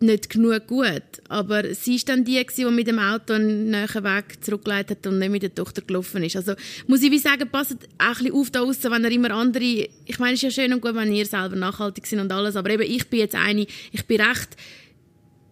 nicht 0.00 0.30
genug 0.30 0.66
gut. 0.66 1.02
Aber 1.28 1.74
sie 1.74 1.96
ist 1.96 2.08
dann 2.08 2.24
die, 2.24 2.44
die 2.56 2.64
mit 2.66 2.86
dem 2.86 2.98
Auto 2.98 3.34
einen 3.34 3.70
näheren 3.70 4.04
Weg 4.04 4.44
zurückgeleitet 4.44 4.98
hat 4.98 5.06
und 5.06 5.18
nicht 5.18 5.30
mit 5.30 5.42
der 5.42 5.54
Tochter 5.54 5.82
gelaufen 5.82 6.22
ist. 6.22 6.36
Also 6.36 6.54
muss 6.86 7.02
ich 7.02 7.10
wie 7.10 7.18
sagen, 7.18 7.48
passt 7.50 7.76
auch 7.98 8.06
ein 8.06 8.14
bisschen 8.14 8.32
auf 8.32 8.50
da 8.50 8.60
raus, 8.60 8.78
wenn 8.82 9.04
ihr 9.04 9.10
immer 9.10 9.30
andere... 9.30 9.88
Ich 10.06 10.18
meine, 10.18 10.34
es 10.34 10.42
ist 10.42 10.56
ja 10.56 10.62
schön 10.62 10.72
und 10.72 10.80
gut, 10.80 10.94
wenn 10.94 11.12
ihr 11.12 11.26
selber 11.26 11.56
nachhaltig 11.56 12.06
sind 12.06 12.20
und 12.20 12.32
alles, 12.32 12.56
aber 12.56 12.70
eben, 12.70 12.82
ich 12.82 13.08
bin 13.08 13.20
jetzt 13.20 13.34
eine, 13.34 13.66
ich 13.92 14.04
bin 14.06 14.20
recht 14.20 14.56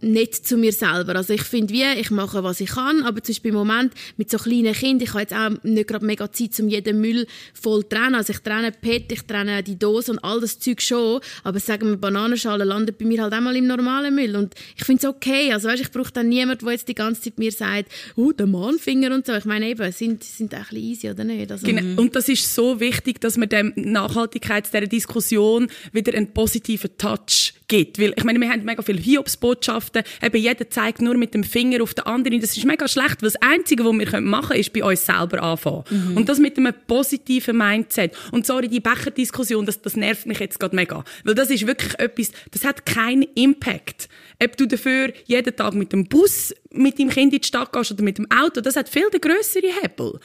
nicht 0.03 0.47
zu 0.47 0.57
mir 0.57 0.73
selber. 0.73 1.17
Also 1.17 1.33
ich 1.33 1.43
finde 1.43 1.73
wie, 1.73 1.85
ich 1.99 2.11
mache, 2.11 2.43
was 2.43 2.61
ich 2.61 2.71
kann, 2.71 3.03
aber 3.03 3.23
zum 3.23 3.33
Beispiel 3.33 3.51
im 3.51 3.57
Moment 3.57 3.93
mit 4.17 4.31
so 4.31 4.39
kleinen 4.39 4.75
Kindern, 4.75 5.05
ich 5.05 5.11
habe 5.11 5.21
jetzt 5.21 5.35
auch 5.35 5.51
nicht 5.63 5.89
gerade 5.89 6.05
mega 6.05 6.31
Zeit, 6.31 6.59
um 6.61 6.69
jeden 6.69 7.01
Müll 7.01 7.27
voll 7.55 7.83
zu 7.83 7.91
trennen. 7.91 8.15
Also 8.15 8.33
ich 8.33 8.41
trenne 8.41 8.73
PET, 8.73 9.13
ich 9.13 9.23
trenne 9.23 9.63
die 9.63 9.79
Dose 9.79 10.13
und 10.13 10.19
all 10.19 10.41
das 10.41 10.59
Zeug 10.59 10.83
schon, 10.83 11.21
aber 11.45 11.61
sagen 11.61 11.89
wir, 11.89 11.97
Bananenschalen 11.97 12.67
landet 12.67 12.99
bei 12.99 13.05
mir 13.05 13.23
halt 13.23 13.33
auch 13.33 13.41
mal 13.41 13.57
im 13.57 13.67
normalen 13.67 14.15
Müll 14.15 14.37
und 14.37 14.55
ich 14.77 14.85
finde 14.85 15.07
es 15.07 15.09
okay. 15.09 15.53
Also 15.53 15.69
weißt, 15.69 15.83
ich 15.83 15.91
brauche 15.91 16.13
dann 16.13 16.29
niemanden, 16.29 16.65
der 16.65 16.73
jetzt 16.73 16.89
die 16.89 16.95
ganze 16.95 17.23
Zeit 17.23 17.39
mir 17.39 17.53
sagt, 17.53 17.91
oh, 18.17 18.33
der 18.33 18.47
Mahnfinger 18.47 19.15
und 19.15 19.27
so. 19.27 19.35
Ich 19.35 19.45
meine 19.45 19.69
eben, 19.69 19.93
sind, 19.93 20.25
sind 20.25 20.55
auch 20.55 20.59
ein 20.59 20.65
bisschen 20.69 20.83
easy, 20.83 21.11
oder 21.11 21.25
nicht? 21.25 21.51
Also, 21.51 21.67
Genau. 21.67 22.01
Und 22.01 22.17
das 22.17 22.29
ist 22.29 22.55
so 22.55 22.81
wichtig, 22.81 23.21
dass 23.21 23.37
man 23.37 23.49
dem 23.49 23.73
Nachhaltigkeits 23.77 24.71
dieser 24.71 24.87
Diskussion 24.87 25.69
wieder 25.93 26.15
einen 26.15 26.33
positiven 26.33 26.97
Touch 26.99 27.55
gibt. 27.69 27.99
Weil, 27.99 28.15
ich 28.17 28.25
meine, 28.25 28.41
wir 28.41 28.49
haben 28.51 28.65
mega 28.65 28.83
viele 28.83 29.01
Hiobsbotschaften. 29.01 29.92
Eben, 30.23 30.37
jeder 30.37 30.69
zeigt 30.71 31.03
nur 31.03 31.17
mit 31.17 31.35
dem 31.35 31.45
Finger 31.45 31.83
auf 31.83 31.95
den 31.95 32.07
anderen. 32.07 32.41
Das 32.41 32.57
ist 32.57 32.65
mega 32.65 32.89
schlecht, 32.89 33.23
weil 33.23 33.31
das 33.31 33.37
Einzige, 33.43 33.85
was 33.85 33.93
wir 33.93 34.21
machen 34.21 34.49
können, 34.49 34.61
ist 34.61 34.73
bei 34.73 34.85
uns 34.85 35.05
selber 35.07 35.43
anfangen. 35.43 35.85
Und 36.15 36.29
das 36.29 36.39
mit 36.39 36.59
einem 36.59 36.75
positiven 36.87 37.57
Mindset. 37.57 38.15
Und 38.31 38.47
sorry, 38.47 38.69
die 38.69 38.81
Becherdiskussion, 38.81 39.67
das, 39.67 39.81
das 39.81 39.97
nervt 39.97 40.27
mich 40.27 40.39
jetzt 40.39 40.59
gerade 40.59 40.77
mega. 40.77 41.05
Weil 41.25 41.35
das 41.35 41.51
ist 41.51 41.67
wirklich 41.67 41.99
etwas, 41.99 42.33
das 42.51 42.65
hat 42.65 42.87
keinen 42.87 43.25
Impact. 43.35 44.09
Ob 44.43 44.57
du 44.57 44.67
dafür 44.67 45.13
jeden 45.27 45.55
Tag 45.55 45.75
mit 45.75 45.93
dem 45.93 46.07
Bus 46.07 46.55
mit 46.71 46.99
deinem 46.99 47.11
Kind 47.11 47.33
in 47.33 47.41
die 47.41 47.47
Stadt 47.47 47.73
gehst 47.73 47.93
oder 47.93 48.03
mit 48.03 48.19
dem 48.19 48.31
Auto, 48.31 48.61
das 48.61 48.77
hat 48.77 48.89
viel 48.89 49.09
den 49.11 49.21
grössere 49.21 49.69
Hebel. 49.83 50.19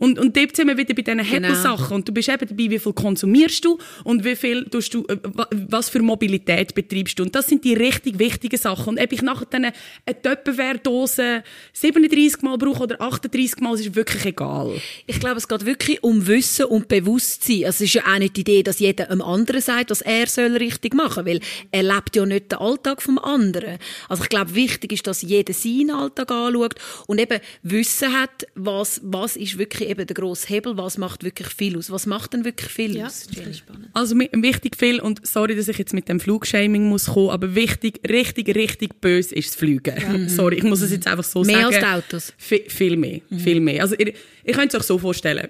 Und, 0.00 0.18
und 0.18 0.36
dort 0.36 0.56
sind 0.56 0.66
wir 0.66 0.76
wieder 0.76 0.94
bei 0.94 1.02
diesen 1.02 1.20
Hebelsachen. 1.20 1.94
Und 1.94 2.08
du 2.08 2.12
bist 2.12 2.28
eben 2.28 2.48
dabei, 2.48 2.70
wie 2.70 2.78
viel 2.80 2.92
konsumierst 2.92 3.64
du 3.64 3.78
und 4.02 4.24
wie 4.24 4.34
viel 4.34 4.64
tust 4.64 4.92
du, 4.94 5.04
äh, 5.06 5.16
wa- 5.22 5.48
was 5.68 5.88
für 5.90 6.00
Mobilität 6.00 6.74
betreibst 6.74 7.18
du. 7.18 7.22
Und 7.22 7.34
das 7.36 7.46
sind 7.46 7.64
die 7.64 7.74
richtig 7.74 8.18
wichtigen 8.18 8.56
Sachen. 8.58 8.88
Und 8.88 9.00
ob 9.00 9.12
ich 9.12 9.22
nachher 9.22 9.46
dann 9.48 9.66
eine, 9.66 9.74
Tupperware-Dose 10.22 11.42
37 11.72 12.42
Mal 12.42 12.56
brauche 12.58 12.82
oder 12.84 13.00
38 13.00 13.60
Mal, 13.60 13.74
ist 13.74 13.94
wirklich 13.94 14.24
egal. 14.24 14.72
Ich 15.06 15.20
glaube, 15.20 15.36
es 15.36 15.48
geht 15.48 15.64
wirklich 15.66 16.02
um 16.02 16.26
Wissen 16.26 16.66
und 16.66 16.88
Bewusstsein. 16.88 17.64
Also 17.66 17.84
es 17.84 17.90
ist 17.90 17.94
ja 17.94 18.02
auch 18.12 18.18
nicht 18.18 18.36
die 18.36 18.40
Idee, 18.42 18.62
dass 18.62 18.78
jeder 18.78 19.10
einem 19.10 19.22
anderen 19.22 19.60
sagt, 19.60 19.90
was 19.90 20.00
er 20.00 20.26
soll 20.26 20.56
richtig 20.56 20.94
machen 20.94 21.26
weil 21.26 21.40
er 21.70 21.82
lebt 21.82 22.16
ja 22.16 22.24
nicht 22.24 22.52
den 22.52 22.58
Alltag 22.58 23.02
vom 23.02 23.18
anderen. 23.18 23.78
Also 24.08 24.22
ich 24.22 24.28
glaube, 24.28 24.54
wichtig 24.54 24.92
ist, 24.92 25.06
dass 25.06 25.22
jeder 25.22 25.52
seinen 25.52 25.90
Alltag 25.90 26.30
anschaut 26.30 26.74
und 27.06 27.20
eben 27.20 27.40
Wissen 27.62 28.12
hat, 28.18 28.46
was, 28.54 29.00
was 29.04 29.36
ist 29.36 29.58
wirklich 29.58 29.89
eben 29.90 30.06
der 30.06 30.14
grosse 30.14 30.48
Hebel, 30.48 30.76
was 30.76 30.96
macht 30.96 31.22
wirklich 31.24 31.48
viel 31.48 31.76
aus. 31.76 31.90
Was 31.90 32.06
macht 32.06 32.32
denn 32.32 32.44
wirklich 32.44 32.70
viel 32.70 32.96
ja, 32.96 33.06
aus? 33.06 33.26
das 33.26 33.46
ist 33.46 33.58
spannend. 33.58 33.88
Also 33.92 34.16
wichtig 34.18 34.76
viel, 34.76 35.00
und 35.00 35.26
sorry, 35.26 35.54
dass 35.56 35.68
ich 35.68 35.76
jetzt 35.78 35.92
mit 35.92 36.08
dem 36.08 36.20
Flugshaming 36.20 36.88
muss 36.88 37.06
kommen, 37.06 37.30
aber 37.30 37.54
wichtig, 37.54 38.00
richtig, 38.08 38.54
richtig 38.54 39.00
böse 39.00 39.34
ist 39.34 39.50
das 39.50 39.56
Fliegen. 39.56 40.28
sorry, 40.28 40.56
ich 40.56 40.62
muss 40.62 40.80
es 40.80 40.92
jetzt 40.92 41.06
einfach 41.06 41.24
so 41.24 41.42
Mehr 41.42 41.70
sagen. 41.70 41.74
als 41.74 41.78
die 41.78 41.84
Autos? 42.16 42.32
Vi- 42.38 42.70
viel 42.70 42.96
mehr, 42.96 43.20
viel 43.36 43.60
mehr. 43.60 43.82
Also 43.82 43.94
ihr, 43.96 44.14
ihr 44.44 44.54
könnt 44.54 44.72
es 44.72 44.80
euch 44.80 44.86
so 44.86 44.98
vorstellen. 44.98 45.48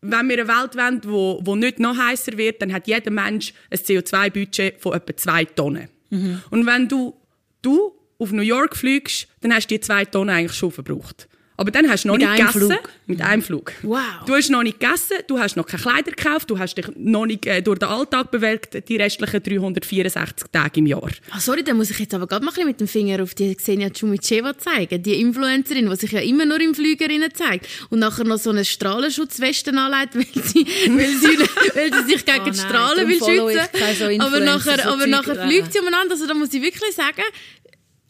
Wenn 0.00 0.28
wir 0.28 0.38
eine 0.40 0.48
Welt 0.48 0.74
wollen, 0.76 1.00
wo, 1.04 1.40
wo 1.44 1.54
nicht 1.54 1.78
noch 1.78 1.96
heißer 1.96 2.36
wird, 2.36 2.60
dann 2.62 2.72
hat 2.72 2.88
jeder 2.88 3.10
Mensch 3.10 3.52
ein 3.70 3.78
CO2-Budget 3.78 4.80
von 4.80 4.94
etwa 4.94 5.16
zwei 5.16 5.44
Tonnen. 5.44 5.88
Und 6.10 6.66
wenn 6.66 6.88
du, 6.88 7.14
du 7.62 7.92
auf 8.18 8.32
New 8.32 8.42
York 8.42 8.76
fliegst, 8.76 9.28
dann 9.40 9.54
hast 9.54 9.68
du 9.70 9.74
die 9.76 9.80
zwei 9.80 10.04
Tonnen 10.04 10.30
eigentlich 10.30 10.52
schon 10.56 10.70
verbraucht. 10.70 11.28
Aber 11.56 11.70
dann 11.70 11.88
hast 11.90 12.04
du 12.04 12.08
noch 12.08 12.16
Mit 12.16 12.26
nicht 12.28 12.38
gegessen. 12.38 12.60
Flug? 12.70 12.88
Mit 13.06 13.20
einem 13.20 13.42
Flug. 13.42 13.72
Wow. 13.82 13.98
Du 14.26 14.34
hast 14.34 14.48
noch 14.50 14.62
nicht 14.62 14.80
gegessen, 14.80 15.16
du 15.28 15.38
hast 15.38 15.56
noch 15.56 15.66
keine 15.66 15.82
Kleider 15.82 16.10
gekauft, 16.12 16.50
du 16.50 16.58
hast 16.58 16.74
dich 16.76 16.86
noch 16.96 17.26
nicht 17.26 17.46
äh, 17.46 17.60
durch 17.62 17.78
den 17.78 17.88
Alltag 17.88 18.30
bewegt, 18.30 18.88
die 18.88 18.96
restlichen 18.96 19.42
364 19.42 20.48
Tage 20.50 20.80
im 20.80 20.86
Jahr. 20.86 21.08
Ah, 21.30 21.40
sorry, 21.40 21.62
dann 21.62 21.76
muss 21.76 21.90
ich 21.90 21.98
jetzt 21.98 22.14
aber 22.14 22.26
gerade 22.26 22.44
mal 22.44 22.50
ein 22.50 22.54
bisschen 22.54 22.68
mit 22.68 22.80
dem 22.80 22.88
Finger 22.88 23.22
auf 23.22 23.34
die 23.34 23.54
Xenia 23.54 23.90
Chumicheva 23.90 24.56
zeigen. 24.56 25.02
Die 25.02 25.20
Influencerin, 25.20 25.88
die 25.90 25.96
sich 25.96 26.12
ja 26.12 26.20
immer 26.20 26.46
nur 26.46 26.60
im 26.60 26.74
Flügerinnen 26.74 27.32
zeigt. 27.34 27.66
Und 27.90 27.98
nachher 27.98 28.24
noch 28.24 28.38
so 28.38 28.50
eine 28.50 28.64
Strahlenschutzweste 28.64 29.72
anlegt, 29.76 30.14
weil 30.14 30.42
sie, 30.44 30.66
weil 30.88 31.06
sie, 31.08 31.38
weil 31.74 31.92
sie 31.92 32.12
sich 32.12 32.24
gegen 32.24 32.40
Oh 32.40 32.44
die 32.44 32.50
nein, 32.50 32.54
Strahlen 32.68 32.96
darum 32.96 33.10
will 33.10 33.58
schützen. 33.58 34.18
so 34.18 34.24
aber 34.24 34.40
nachher, 34.40 34.82
so 34.82 34.88
aber 34.90 35.06
nachher 35.06 35.46
fliegt 35.46 35.72
sie 35.72 35.80
umeinander. 35.80 36.12
Also 36.14 36.26
da 36.26 36.34
muss 36.34 36.52
ich 36.52 36.62
wirklich 36.62 36.94
sagen, 36.94 37.22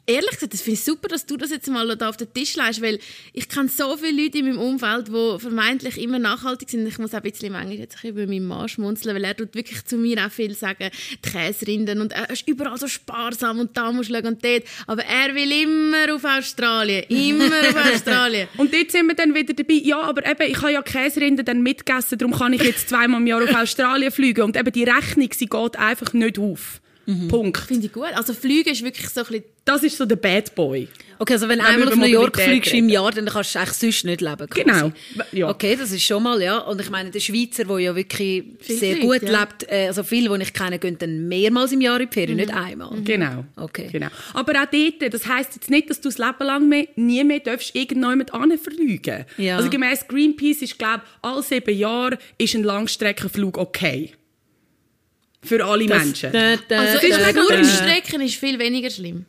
Ehrlich 0.05 0.31
gesagt, 0.31 0.53
das 0.53 0.63
finde 0.63 0.79
ich 0.79 0.85
super, 0.85 1.07
dass 1.07 1.27
du 1.27 1.37
das 1.37 1.51
jetzt 1.51 1.69
mal 1.69 1.97
da 1.97 2.09
auf 2.09 2.17
den 2.17 2.33
Tisch 2.35 2.57
legst, 2.57 2.83
weil 2.83 2.99
ich 3.33 3.49
kenne 3.49 3.69
so 3.69 3.97
viele 3.97 4.21
Leute 4.21 4.39
in 4.39 4.47
meinem 4.47 4.59
Umfeld, 4.59 5.07
die 5.07 5.39
vermeintlich 5.39 5.97
immer 6.03 6.19
nachhaltig 6.19 6.71
sind. 6.71 6.89
Ich 6.89 6.99
muss 6.99 7.15
auch 7.15 7.19
ein 7.19 7.31
bisschen 7.31 7.53
manchmal 7.53 7.77
jetzt 7.77 7.95
ein 7.95 8.01
bisschen 8.03 8.17
über 8.17 8.27
meinen 8.27 8.47
Mann 8.47 8.69
schmunzeln, 8.69 9.15
weil 9.15 9.23
er 9.23 9.37
tut 9.37 9.55
wirklich 9.55 9.85
zu 9.85 9.97
mir 9.97 10.27
auch 10.27 10.31
viel 10.33 10.57
sagen, 10.57 10.91
die 11.25 11.31
Käserinden 11.31 12.01
und 12.01 12.13
er 12.13 12.29
ist 12.31 12.49
überall 12.49 12.77
so 12.79 12.89
sparsam 12.89 13.61
und 13.61 13.77
da 13.77 13.93
musst 13.93 14.11
du 14.11 14.15
schauen 14.15 14.27
und 14.27 14.45
dort. 14.45 14.65
Aber 14.89 15.05
er 15.05 15.37
will 15.37 15.53
immer 15.53 16.13
auf 16.17 16.25
Australien, 16.25 17.05
immer 17.09 17.61
auf 17.61 17.77
Australien. 17.95 18.49
Und 18.57 18.75
dort 18.75 18.91
sind 18.91 19.07
wir 19.07 19.15
dann 19.15 19.33
wieder 19.33 19.55
dabei, 19.55 19.75
ja, 19.75 20.01
aber 20.01 20.27
eben, 20.29 20.51
ich 20.51 20.61
habe 20.61 20.73
ja 20.73 20.83
Käserinden 20.83 21.45
dann 21.45 21.63
mitgegessen, 21.63 22.19
darum 22.19 22.37
kann 22.37 22.53
ich 22.53 22.63
jetzt 22.63 22.89
zweimal 22.89 23.21
im 23.21 23.29
Jahr 23.29 23.45
auf 23.45 23.55
Australien 23.55 24.11
fliegen. 24.11 24.43
Und 24.43 24.57
eben 24.57 24.73
die 24.73 24.83
Rechnung, 24.83 25.29
sie 25.33 25.47
geht 25.47 25.77
einfach 25.77 26.13
nicht 26.13 26.41
auf. 26.41 26.81
Punkt. 27.29 27.59
Finde 27.59 27.87
ich 27.87 27.93
gut. 27.93 28.11
Also 28.15 28.35
Fliegen 28.35 28.71
ist 28.71 28.83
wirklich 28.83 29.09
so 29.09 29.21
ein 29.21 29.27
bisschen 29.27 29.45
Das 29.65 29.83
ist 29.83 29.97
so 29.97 30.05
der 30.05 30.17
Bad 30.17 30.55
Boy. 30.55 30.89
Okay, 31.19 31.35
also 31.35 31.49
wenn 31.49 31.61
du 31.61 31.65
Wenn 31.65 31.75
einmal 31.75 31.89
auf 31.89 31.97
New 31.97 32.07
York 32.07 32.41
fliegst 32.41 32.75
im. 32.75 32.89
Jahr, 32.89 33.13
dann 33.13 33.27
kannst 33.27 33.55
du 33.55 33.61
eigentlich 33.61 33.75
sonst 33.75 34.05
nicht 34.05 34.21
leben. 34.21 34.49
Quasi. 34.49 34.65
Genau. 34.65 34.93
Ja. 35.31 35.51
Okay, 35.51 35.77
das 35.77 35.93
ist 35.93 36.03
schon 36.03 36.21
mal, 36.23 36.43
ja. 36.43 36.59
Und 36.59 36.81
ich 36.81 36.91
meine, 36.91 37.11
der 37.11 37.21
Schweizer, 37.21 37.65
der 37.65 37.79
ja 37.79 37.95
wirklich 37.95 38.45
Viel 38.59 38.77
sehr 38.77 38.97
fliegt, 38.97 39.07
gut 39.07 39.23
ja. 39.23 39.41
lebt, 39.41 39.71
äh, 39.71 39.87
also 39.87 40.03
viele, 40.03 40.37
die 40.37 40.43
ich 40.43 40.53
kenne, 40.53 40.81
gehen 40.81 40.99
dann 40.99 41.29
mehrmals 41.29 41.71
im 41.71 41.81
Jahr 41.81 42.01
in 42.01 42.09
die 42.09 42.13
Ferien, 42.13 42.39
nicht 42.39 42.53
einmal. 42.53 42.91
Genau. 43.03 43.45
Okay. 43.55 43.89
genau. 43.93 44.09
Aber 44.35 44.53
auch 44.61 44.67
dort, 44.67 45.15
das 45.15 45.27
heisst 45.27 45.55
jetzt 45.55 45.71
nicht, 45.71 45.89
dass 45.91 46.01
du 46.01 46.09
das 46.09 46.19
Leben 46.19 46.45
lang 46.45 46.69
mehr, 46.69 46.89
nie 46.97 47.23
mehr 47.23 47.39
darfst 47.39 47.75
irgendjemand 47.77 48.35
anfliegen 48.35 49.25
Ja. 49.37 49.59
Also 49.59 49.71
gemäß 49.71 50.09
Greenpeace 50.09 50.63
ist, 50.63 50.79
glaube 50.79 51.03
ich, 51.05 51.29
alle 51.29 51.43
sieben 51.43 51.79
Jahre 51.79 52.19
ist 52.37 52.57
ein 52.57 52.65
Langstreckenflug 52.65 53.59
okay. 53.59 54.13
Für 55.45 55.65
alle 55.65 55.85
Menschen. 55.87 56.33
Da, 56.33 56.57
da, 56.69 56.79
Also 56.79 56.99
da, 56.99 57.07
ich 57.07 57.15
da, 57.15 57.21
meine, 57.21 57.33
da. 57.35 57.55
Kurzstrecken 57.57 58.21
ist 58.21 58.37
viel 58.37 58.59
weniger 58.59 58.91
schlimm. 58.91 59.25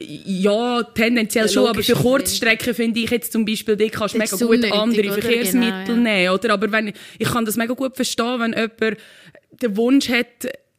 Ja, 0.00 0.82
tendenziell 0.82 1.46
Ja, 1.46 1.52
schon, 1.52 1.66
aber 1.66 1.82
für 1.82 1.94
Kurzstrecken 1.94 2.74
finde 2.74 3.00
ich 3.00 3.10
jetzt 3.10 3.32
zum 3.32 3.44
Beispiel, 3.44 3.76
dort 3.76 3.92
kannst 3.92 4.14
Das 4.14 4.18
mega 4.40 4.54
ist 4.56 4.62
gut 4.64 4.72
andere? 4.72 5.12
Verkehrsmittel 5.12 5.84
Genau, 5.86 6.08
ja. 6.08 6.16
nehmen, 6.16 6.34
oder? 6.34 6.52
Aber 6.52 6.70
wenn, 6.72 6.92
ich 7.18 7.28
kann 7.28 7.44
das 7.44 7.56
mega 7.56 7.74
gut 7.74 7.96
verstehen, 7.96 8.38
wenn 8.40 8.52
jemand 8.52 8.98
den 9.60 9.76
Wunsch 9.76 10.08
hat, 10.08 10.26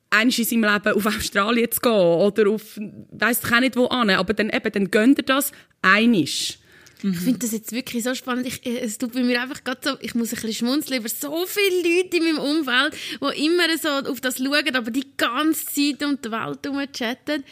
einmal 0.09 0.33
in 0.37 0.45
seinem 0.45 0.63
Leben 0.63 0.95
auf 0.95 1.05
Australien 1.05 1.69
zu 1.71 1.81
gehen 1.81 1.91
oder 1.91 2.49
auf, 2.49 2.79
weiss 3.11 3.41
ich 3.43 3.51
auch 3.53 3.59
nicht 3.59 3.75
wo 3.75 3.85
an, 3.87 4.09
aber 4.09 4.33
dann 4.33 4.49
eben, 4.49 4.71
dann 4.71 4.89
gönnt 4.89 5.19
er 5.19 5.23
das 5.23 5.51
einisch. 5.81 6.59
Ich 7.01 7.19
finde 7.19 7.39
das 7.39 7.51
jetzt 7.51 7.71
wirklich 7.71 8.03
so 8.03 8.13
spannend. 8.13 8.45
Ich, 8.47 8.65
äh, 8.65 8.79
es 8.79 8.97
tut 8.97 9.13
bei 9.13 9.23
mir 9.23 9.41
einfach 9.41 9.63
gerade 9.63 9.79
so, 9.83 9.91
ich 10.01 10.15
muss 10.15 10.29
ein 10.29 10.35
bisschen 10.35 10.53
schmunzeln 10.53 10.99
über 10.99 11.09
so 11.09 11.45
viele 11.45 11.77
Leute 11.77 12.17
in 12.17 12.23
meinem 12.23 12.39
Umfeld, 12.39 12.93
die 13.21 13.45
immer 13.45 13.63
so 13.81 14.11
auf 14.11 14.19
das 14.19 14.37
schauen, 14.37 14.75
aber 14.75 14.91
die 14.91 15.07
ganze 15.15 15.65
Zeit 15.65 16.03
um 16.03 16.17
die 16.21 16.31
Welt 16.31 16.59
herum 16.63 16.83
chatten. 16.91 17.43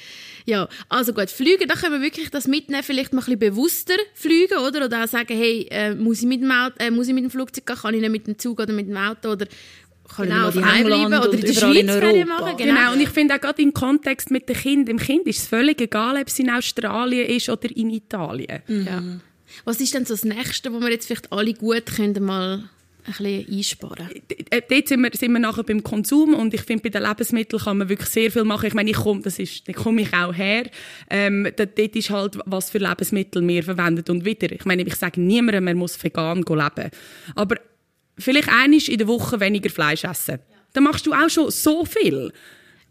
Ja, 0.46 0.68
also 0.90 1.14
gut, 1.14 1.30
fliegen, 1.30 1.68
da 1.68 1.76
können 1.76 1.94
wir 1.94 2.02
wirklich 2.02 2.30
das 2.30 2.48
mitnehmen, 2.48 2.84
vielleicht 2.84 3.14
mal 3.14 3.22
ein 3.22 3.26
bisschen 3.26 3.40
bewusster 3.40 3.98
fliegen, 4.14 4.58
oder? 4.58 4.86
Oder 4.86 5.04
auch 5.04 5.08
sagen, 5.08 5.36
hey, 5.36 5.68
äh, 5.70 5.96
muss, 5.96 6.22
ich 6.22 6.28
mit 6.28 6.42
dem 6.42 6.52
Auto, 6.52 6.76
äh, 6.80 6.92
muss 6.92 7.08
ich 7.08 7.14
mit 7.14 7.24
dem 7.24 7.32
Flugzeug 7.32 7.66
gehen, 7.66 7.76
kann 7.76 7.94
ich 7.94 8.02
nicht 8.02 8.12
mit 8.12 8.28
dem 8.28 8.38
Zug 8.38 8.60
oder 8.60 8.74
mit 8.74 8.88
dem 8.88 8.98
Auto, 8.98 9.32
oder 9.32 9.48
kann 10.08 10.30
Genau, 10.30 10.48
noch 10.48 10.54
daheim 10.54 10.86
bleiben 10.86 11.14
oder 11.14 11.34
in 11.34 11.42
der 11.42 11.54
Schweiz 11.54 11.78
in 11.78 11.90
Ferien 11.90 12.28
machen? 12.28 12.58
Genau. 12.58 12.94
und 12.94 13.02
ich 13.02 13.10
finde 13.10 13.36
auch 13.36 13.42
gerade 13.42 13.62
im 13.62 13.74
Kontext 13.74 14.32
mit 14.32 14.48
dem 14.48 14.56
Kind, 14.56 14.88
dem 14.88 15.00
Kind 15.00 15.28
ist 15.28 15.40
es 15.40 15.48
völlig 15.48 15.82
egal, 15.82 16.18
ob 16.18 16.28
es 16.28 16.40
in 16.40 16.50
Australien 16.50 17.28
ist 17.30 17.50
oder 17.50 17.70
in 17.76 17.90
Italien. 17.90 18.62
Ja. 18.68 19.04
Was 19.66 19.80
ist 19.80 19.94
denn 19.94 20.06
so 20.06 20.14
das 20.14 20.24
Nächste, 20.24 20.74
wo 20.74 20.80
wir 20.80 20.90
jetzt 20.90 21.08
vielleicht 21.08 21.32
alle 21.32 21.54
gut 21.54 21.86
können, 21.86 22.24
mal 22.24 22.70
ein 23.08 23.14
bisschen 23.14 23.58
einsparen 23.58 24.10
äh, 24.50 24.62
dort 24.70 24.88
sind 24.88 25.02
wir, 25.02 25.10
sind 25.14 25.32
wir 25.32 25.40
nachher 25.40 25.64
beim 25.64 25.82
Konsum 25.82 26.34
und 26.34 26.54
ich 26.54 26.62
finde, 26.62 26.84
bei 26.84 26.90
den 26.90 27.08
Lebensmitteln 27.08 27.62
kann 27.62 27.78
man 27.78 27.90
wirklich 27.90 28.10
sehr 28.10 28.32
viel 28.32 28.44
machen. 28.44 28.68
Ich 28.68 28.74
meine, 28.74 28.90
ich 28.90 28.98
komme, 28.98 29.22
das 29.22 29.40
ist, 29.40 29.68
da 29.68 29.74
komme 29.74 30.02
ich 30.02 30.14
auch 30.14 30.34
her. 30.34 30.70
Ähm, 31.10 31.48
dort, 31.56 31.78
ist 31.78 32.10
halt, 32.10 32.38
was 32.46 32.70
für 32.70 32.80
Lebensmittel 32.80 33.48
wir 33.48 33.64
verwenden 33.64 34.04
und 34.10 34.26
wieder. 34.26 34.52
Ich 34.52 34.66
meine, 34.66 34.84
ich 34.84 34.96
sage 34.96 35.22
niemandem, 35.22 35.64
man 35.64 35.78
muss 35.78 36.02
vegan 36.04 36.44
leben. 36.44 36.92
Aber 37.36 37.56
vielleicht 38.18 38.50
einmal 38.50 38.80
in 38.80 38.98
der 38.98 39.08
Woche 39.08 39.40
weniger 39.40 39.70
Fleisch 39.70 40.04
essen. 40.04 40.40
Dann 40.74 40.84
machst 40.84 41.06
du 41.06 41.14
auch 41.14 41.30
schon 41.30 41.50
so 41.50 41.86
viel. 41.86 42.32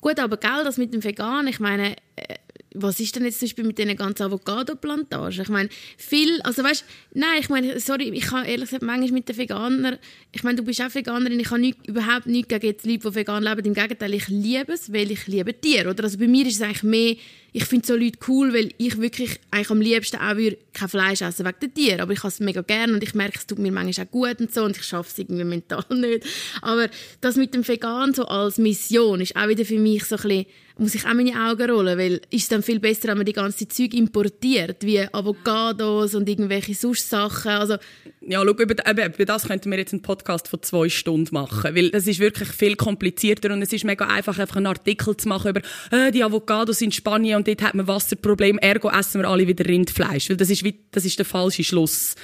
Gut, 0.00 0.18
aber 0.18 0.36
gell, 0.36 0.64
das 0.64 0.78
mit 0.78 0.94
dem 0.94 1.02
Vegan, 1.04 1.46
ich 1.46 1.60
meine, 1.60 1.96
äh, 2.16 2.36
was 2.78 3.00
ist 3.00 3.16
denn 3.16 3.24
jetzt 3.24 3.40
zum 3.40 3.46
Beispiel 3.46 3.64
mit 3.64 3.78
diesen 3.78 3.96
ganzen 3.96 4.24
Avocado-Plantagen? 4.24 5.42
Ich 5.42 5.48
meine, 5.48 5.68
viel, 5.96 6.40
also 6.42 6.62
weißt, 6.62 6.84
nein, 7.14 7.40
ich 7.40 7.48
meine, 7.48 7.80
sorry, 7.80 8.10
ich 8.10 8.30
habe 8.30 8.46
ehrlich 8.46 8.66
gesagt 8.66 8.82
manchmal 8.82 9.12
mit 9.12 9.28
den 9.28 9.36
Veganern, 9.36 9.98
ich 10.32 10.42
meine, 10.42 10.56
du 10.56 10.62
bist 10.62 10.80
auch 10.82 10.94
Veganerin, 10.94 11.40
ich 11.40 11.50
habe 11.50 11.60
nicht, 11.60 11.86
überhaupt 11.86 12.26
nichts 12.26 12.48
gegen 12.48 12.66
jetzt 12.66 12.86
Leute, 12.86 13.08
die 13.08 13.14
vegan 13.14 13.42
leben, 13.42 13.64
im 13.64 13.74
Gegenteil, 13.74 14.14
ich 14.14 14.28
liebe 14.28 14.72
es, 14.72 14.92
weil 14.92 15.10
ich 15.10 15.26
liebe 15.26 15.58
Tiere, 15.58 15.90
oder? 15.90 16.04
Also 16.04 16.18
bei 16.18 16.28
mir 16.28 16.46
ist 16.46 16.56
es 16.56 16.62
eigentlich 16.62 16.82
mehr, 16.82 17.16
ich 17.52 17.64
finde 17.64 17.86
so 17.86 17.96
Leute 17.96 18.18
cool, 18.28 18.52
weil 18.52 18.74
ich 18.76 19.00
wirklich 19.00 19.40
eigentlich 19.50 19.70
am 19.70 19.80
liebsten 19.80 20.18
auch 20.18 20.36
kein 20.74 20.88
Fleisch 20.90 21.22
essen 21.22 21.46
wegen 21.46 21.60
den 21.60 21.72
Tieren, 21.72 22.00
aber 22.00 22.12
ich 22.12 22.18
habe 22.18 22.28
es 22.28 22.38
mega 22.38 22.60
gerne 22.60 22.92
und 22.92 23.02
ich 23.02 23.14
merke, 23.14 23.38
es 23.38 23.46
tut 23.46 23.58
mir 23.58 23.72
manchmal 23.72 24.06
auch 24.06 24.10
gut 24.10 24.40
und 24.40 24.52
so 24.52 24.64
und 24.64 24.76
ich 24.76 24.82
schaffe 24.82 25.08
es 25.10 25.18
irgendwie 25.18 25.44
mental 25.44 25.84
nicht. 25.90 26.26
Aber 26.60 26.90
das 27.22 27.36
mit 27.36 27.54
dem 27.54 27.66
Vegan 27.66 28.12
so 28.12 28.26
als 28.26 28.58
Mission 28.58 29.22
ist 29.22 29.36
auch 29.36 29.48
wieder 29.48 29.64
für 29.64 29.78
mich 29.78 30.04
so 30.04 30.16
ein 30.16 30.22
bisschen, 30.22 30.46
muss 30.78 30.94
ich 30.94 31.06
auch 31.06 31.14
meine 31.14 31.32
Augen 31.48 31.70
rollen, 31.70 31.98
weil 31.98 32.20
ist 32.30 32.52
dann 32.52 32.62
viel 32.62 32.80
besser, 32.80 33.08
wenn 33.08 33.16
man 33.16 33.26
die 33.26 33.32
ganze 33.32 33.66
Zeug 33.66 33.94
importiert, 33.94 34.84
wie 34.84 35.00
Avocados 35.00 36.14
und 36.14 36.28
irgendwelche 36.28 36.74
sonst 36.74 37.08
Sachen, 37.08 37.50
also 37.50 37.76
Ja, 38.20 38.42
schau, 38.44 38.52
über, 38.52 38.74
über 38.84 39.24
das 39.24 39.46
könnten 39.46 39.70
wir 39.70 39.78
jetzt 39.78 39.94
einen 39.94 40.02
Podcast 40.02 40.48
von 40.48 40.62
zwei 40.62 40.88
Stunden 40.90 41.32
machen, 41.32 41.74
weil 41.74 41.90
das 41.90 42.06
ist 42.06 42.20
wirklich 42.20 42.50
viel 42.50 42.76
komplizierter 42.76 43.52
und 43.52 43.62
es 43.62 43.72
ist 43.72 43.84
mega 43.84 44.06
einfach, 44.06 44.38
einfach 44.38 44.56
einen 44.56 44.66
Artikel 44.66 45.16
zu 45.16 45.28
machen 45.28 45.50
über 45.50 45.62
äh, 45.92 46.10
die 46.12 46.22
Avocados 46.22 46.82
in 46.82 46.92
Spanien 46.92 47.36
und 47.36 47.48
dort 47.48 47.62
hat 47.62 47.74
man 47.74 47.86
Wasserproblem, 47.86 48.58
ergo 48.58 48.90
essen 48.90 49.22
wir 49.22 49.28
alle 49.28 49.46
wieder 49.46 49.64
Rindfleisch, 49.64 50.28
weil 50.28 50.36
das 50.36 50.50
ist, 50.50 50.62
wie, 50.62 50.84
das 50.90 51.06
ist 51.06 51.18
der 51.18 51.26
falsche 51.26 51.64
Schluss. 51.64 52.16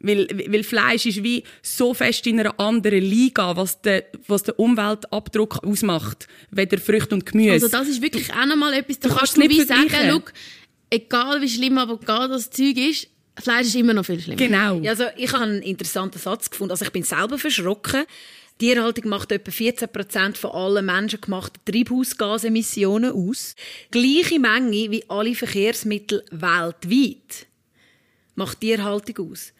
Weil, 0.00 0.28
weil 0.46 0.62
Fleisch 0.62 1.06
ist 1.06 1.22
wie 1.24 1.42
so 1.60 1.92
fest 1.92 2.26
in 2.28 2.38
einer 2.38 2.58
anderen 2.60 3.02
Liga, 3.02 3.56
was 3.56 3.80
der, 3.80 4.04
was 4.28 4.44
der 4.44 4.58
Umweltabdruck 4.58 5.64
ausmacht, 5.64 6.28
weder 6.50 6.78
Früchte 6.78 7.14
und 7.16 7.26
Gemüse. 7.26 7.52
Also 7.52 7.68
das 7.68 7.88
ist 7.88 8.00
wirklich 8.00 8.32
auch 8.32 8.46
nochmal 8.46 8.74
etwas, 8.74 9.00
da 9.00 9.08
Du 9.08 9.14
kannst 9.14 9.34
kannst 9.34 9.36
du 9.36 9.40
nicht 9.40 9.50
wie 9.50 9.64
sagen, 9.64 9.88
schau, 9.90 10.20
egal 10.90 11.40
wie 11.42 11.48
schlimm 11.48 11.78
Avocado 11.78 12.34
das 12.34 12.48
Zeug 12.50 12.76
ist, 12.76 13.08
Fleisch 13.40 13.68
ist 13.68 13.76
immer 13.76 13.94
noch 13.94 14.04
viel 14.04 14.20
schlimmer. 14.20 14.36
genau. 14.36 14.80
Ja, 14.80 14.90
also 14.90 15.04
ich 15.16 15.32
habe 15.32 15.44
einen 15.44 15.62
interessanten 15.62 16.18
Satz 16.18 16.50
gefunden. 16.50 16.72
Also 16.72 16.84
ich 16.84 16.92
bin 16.92 17.04
selber 17.04 17.38
verschrocken. 17.38 18.04
Die 18.60 18.66
Tierhaltung 18.66 19.08
macht 19.08 19.30
etwa 19.30 19.52
14 19.52 19.88
Prozent 19.88 20.36
von 20.36 20.50
allen 20.50 20.84
menschengemachten 20.84 21.60
Treibhausgasemissionen 21.64 23.12
aus. 23.12 23.54
Gleiche 23.92 24.40
Menge 24.40 24.90
wie 24.90 25.04
alle 25.08 25.34
Verkehrsmittel 25.36 26.24
weltweit 26.32 27.46
macht 28.34 28.60
Tierhaltung 28.60 29.30
aus. 29.30 29.52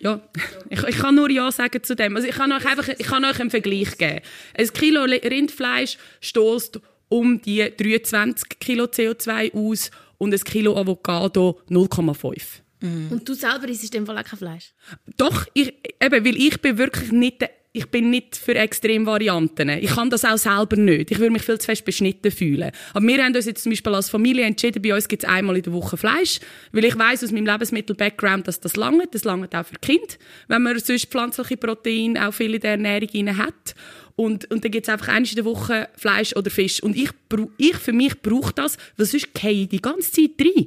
Ja, 0.00 0.20
ich, 0.70 0.82
ich 0.82 0.96
kann 0.98 1.14
nur 1.14 1.30
Ja 1.30 1.50
sagen 1.50 1.82
zu 1.82 1.94
dem. 1.96 2.14
Also 2.16 2.28
ich 2.28 2.34
kann 2.34 2.52
euch 2.52 2.64
einfach 2.66 2.88
ich 2.88 3.06
kann 3.06 3.24
euch 3.24 3.40
einen 3.40 3.50
Vergleich 3.50 3.96
geben. 3.98 4.20
Ein 4.56 4.68
Kilo 4.72 5.04
Le- 5.06 5.20
Rindfleisch 5.22 5.98
stößt 6.20 6.80
um 7.08 7.40
die 7.40 7.72
23 7.76 8.58
Kilo 8.60 8.84
CO2 8.84 9.52
aus 9.54 9.90
und 10.18 10.32
ein 10.34 10.40
Kilo 10.40 10.76
Avocado 10.76 11.60
0,5. 11.70 12.42
Und 12.80 13.28
du 13.28 13.34
selber 13.34 13.66
isst 13.68 13.82
in 13.84 13.90
dem 13.90 14.06
Fall 14.06 14.18
auch 14.18 14.24
kein 14.24 14.38
Fleisch. 14.38 14.72
Doch, 15.16 15.46
ich, 15.52 15.74
eben, 16.00 16.24
weil 16.24 16.36
ich 16.36 16.60
bin 16.60 16.78
wirklich 16.78 17.10
nicht, 17.10 17.40
der- 17.40 17.50
ich 17.78 17.86
bin 17.86 18.10
nicht 18.10 18.36
für 18.36 18.56
Extremvarianten. 18.56 19.68
Ich 19.68 19.94
kann 19.94 20.10
das 20.10 20.24
auch 20.24 20.36
selber 20.36 20.76
nicht. 20.76 21.12
Ich 21.12 21.18
würde 21.18 21.30
mich 21.30 21.42
viel 21.42 21.58
zu 21.58 21.66
fest 21.66 21.84
beschnitten 21.84 22.32
fühlen. 22.32 22.72
Aber 22.92 23.06
wir 23.06 23.22
haben 23.22 23.34
uns 23.34 23.46
jetzt 23.46 23.62
zum 23.62 23.70
Beispiel 23.70 23.94
als 23.94 24.10
Familie 24.10 24.44
entschieden, 24.44 24.82
bei 24.82 24.92
uns 24.92 25.06
gibt 25.06 25.22
es 25.22 25.28
einmal 25.28 25.56
in 25.56 25.62
der 25.62 25.72
Woche 25.72 25.96
Fleisch, 25.96 26.40
weil 26.72 26.84
ich 26.84 26.98
weiß 26.98 27.22
aus 27.22 27.30
meinem 27.30 27.46
Lebensmittel-Background, 27.46 28.48
dass 28.48 28.58
das 28.58 28.74
lange, 28.74 29.06
das 29.08 29.22
lange 29.22 29.48
auch 29.52 29.64
für 29.64 29.76
Kind, 29.80 30.18
wenn 30.48 30.62
man 30.62 30.76
sonst 30.80 31.06
pflanzliche 31.06 31.56
Proteine 31.56 32.28
auch 32.28 32.34
viel 32.34 32.54
in 32.54 32.60
der 32.60 32.72
Ernährung 32.72 33.08
rein 33.14 33.38
hat. 33.38 33.74
Und, 34.16 34.50
und 34.50 34.64
dann 34.64 34.72
gibt 34.72 34.88
es 34.88 34.92
einfach 34.92 35.08
einmal 35.08 35.28
in 35.28 35.36
der 35.36 35.44
Woche 35.44 35.88
Fleisch 35.96 36.34
oder 36.34 36.50
Fisch. 36.50 36.82
Und 36.82 36.96
ich, 36.96 37.10
ich 37.58 37.76
für 37.76 37.92
mich 37.92 38.20
brauche 38.20 38.52
das, 38.52 38.76
weil 38.96 39.06
sonst 39.06 39.32
gehe 39.34 39.52
ich 39.52 39.68
die 39.68 39.80
ganze 39.80 40.10
Zeit 40.10 40.30
rein. 40.40 40.66